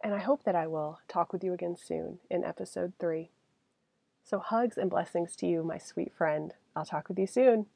And 0.04 0.14
I 0.14 0.20
hope 0.20 0.44
that 0.44 0.54
I 0.54 0.66
will 0.66 1.00
talk 1.08 1.32
with 1.32 1.42
you 1.42 1.52
again 1.52 1.76
soon 1.76 2.20
in 2.30 2.44
episode 2.44 2.92
three. 3.00 3.30
So, 4.22 4.38
hugs 4.38 4.78
and 4.78 4.88
blessings 4.88 5.34
to 5.36 5.46
you, 5.46 5.64
my 5.64 5.78
sweet 5.78 6.12
friend. 6.16 6.54
I'll 6.76 6.84
talk 6.84 7.08
with 7.08 7.18
you 7.18 7.26
soon. 7.26 7.66